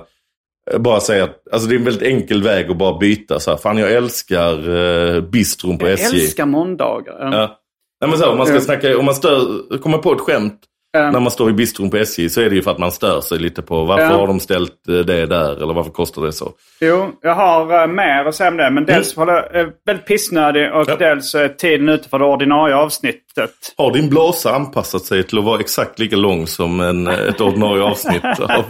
[0.72, 3.50] eh, bara säga att, alltså det är en väldigt enkel väg att bara byta så
[3.50, 3.58] här.
[3.58, 4.76] Fan jag älskar
[5.16, 6.20] eh, bistron på Jag SJ.
[6.20, 7.18] älskar måndagar.
[7.20, 7.60] Ja.
[8.00, 10.60] Nej, men så här, om man ska snacka, om man stör, kommer på ett skämt
[10.94, 12.92] um, när man står i bistron på SJ så är det ju för att man
[12.92, 14.10] stör sig lite på varför Ja.
[14.18, 16.52] har de ställt eh, det där eller varför kostar det så.
[16.80, 18.70] Jo, jag har uh, mer att säga om det.
[18.70, 20.96] Men dels håller jag är väldigt pissnödig och Mm.
[21.00, 21.08] Ja.
[21.08, 23.50] dels är tiden ute för det ordinarie avsnittet.
[23.76, 27.82] Har din blåsa anpassat sig till att vara exakt lika lång som en, ett ordinarie
[27.82, 28.24] avsnitt?
[28.24, 28.50] Av,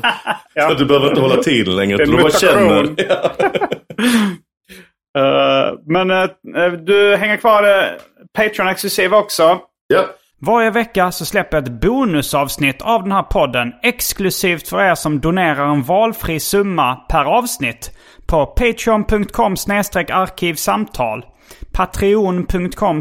[0.55, 0.67] Ja.
[0.67, 2.03] Så att du behöver inte hålla tiden längre.
[2.03, 2.83] En Du bara känner.
[2.83, 2.97] mutation.
[5.19, 7.89] Uh, men uh, du hänger kvar
[8.39, 9.59] Patreon-exklusiv också.
[9.87, 10.05] Ja.
[10.45, 15.21] Varje vecka så släpper jag ett bonusavsnitt av den här podden exklusivt för er som
[15.21, 17.91] donerar en valfri summa per avsnitt
[18.27, 19.53] på patreon.com
[20.13, 21.25] arkivsamtal.
[21.73, 22.97] Patreon.com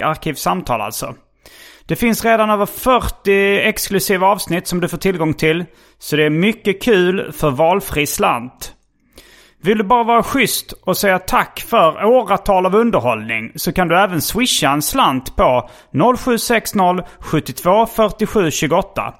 [0.00, 1.14] arkivsamtal alltså.
[1.86, 5.64] Det finns redan över 40 exklusiva avsnitt som du får tillgång till.
[5.98, 8.74] Så det är mycket kul för valfri slant.
[9.62, 13.98] Vill du bara vara schysst och säga tack för åratal av underhållning så kan du
[13.98, 15.70] även swisha en slant på
[16.16, 16.78] 0760
[17.20, 19.14] 72 47 28.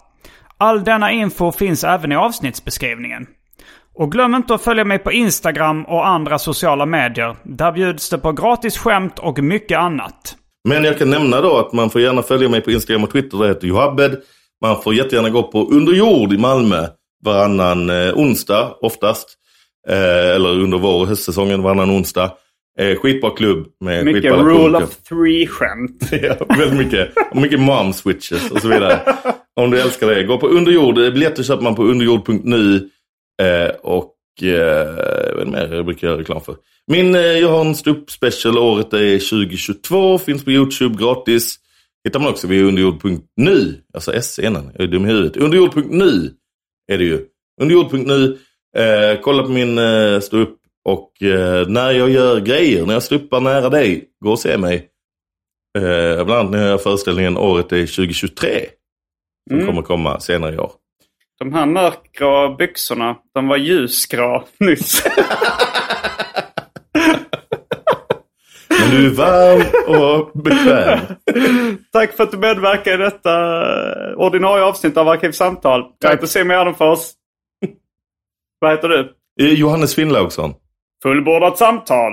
[0.58, 3.26] All denna info finns även i avsnittsbeskrivningen.
[3.94, 7.36] Och glöm inte att följa mig på Instagram och andra sociala medier.
[7.42, 10.36] Där bjuds det på gratis skämt och mycket annat.
[10.68, 13.38] Men jag kan nämna då att man får gärna följa mig på Instagram och Twitter.
[13.38, 14.16] Det heter Johabed.
[14.62, 16.86] Man får jättegärna gå på Underjord i Malmö
[17.24, 19.38] varannan eh, onsdag oftast.
[19.88, 22.32] Eh, eller under vår och höstsäsongen varannan onsdag.
[22.78, 26.08] Eh, skitbra klubb med Mycket rule of three-skämt.
[26.22, 27.08] ja, väldigt mycket.
[27.30, 29.00] Och mycket mom switches och så vidare.
[29.60, 30.24] Om du älskar det.
[30.24, 30.94] Gå på Underjord.
[30.94, 32.90] Biljetter köper man på underjord.nu.
[33.42, 34.94] Eh, och eh,
[35.34, 36.56] vad är det mer jag brukar göra reklam för?
[36.86, 38.58] Min, eh, jag har en ståupp special.
[38.58, 40.18] Året är 2022.
[40.18, 41.56] Finns på YouTube gratis.
[42.04, 43.74] Hittar man också vid underjord.nu.
[43.94, 44.70] Alltså S-scenen.
[44.74, 45.36] Jag är dum i huvudet.
[45.36, 46.30] Underjord.nu
[46.92, 47.20] är det ju.
[47.60, 48.38] Underjord.nu.
[48.78, 50.58] Eh, kolla på min eh, ståupp.
[50.84, 54.88] Och eh, när jag gör grejer, när jag ståuppar nära dig, gå och se mig.
[55.78, 58.66] Eh, bland annat när jag gör föreställningen Året är 2023.
[59.50, 60.72] Som kommer komma senare i år.
[61.38, 65.02] De här mörkgrå byxorna, de var ljusgrå nyss.
[68.68, 69.62] Men du är varm
[69.98, 71.00] och bekväm.
[71.92, 73.32] Tack för att du medverkar i detta
[74.10, 75.84] eh, ordinarie avsnitt av Arkivsamtal.
[75.98, 76.98] Jag heter Simon Gärdenfors.
[78.60, 79.14] Vad heter du?
[79.40, 80.54] Eh, Johannes Finnlaugsson.
[81.02, 82.12] Fullbordat samtal.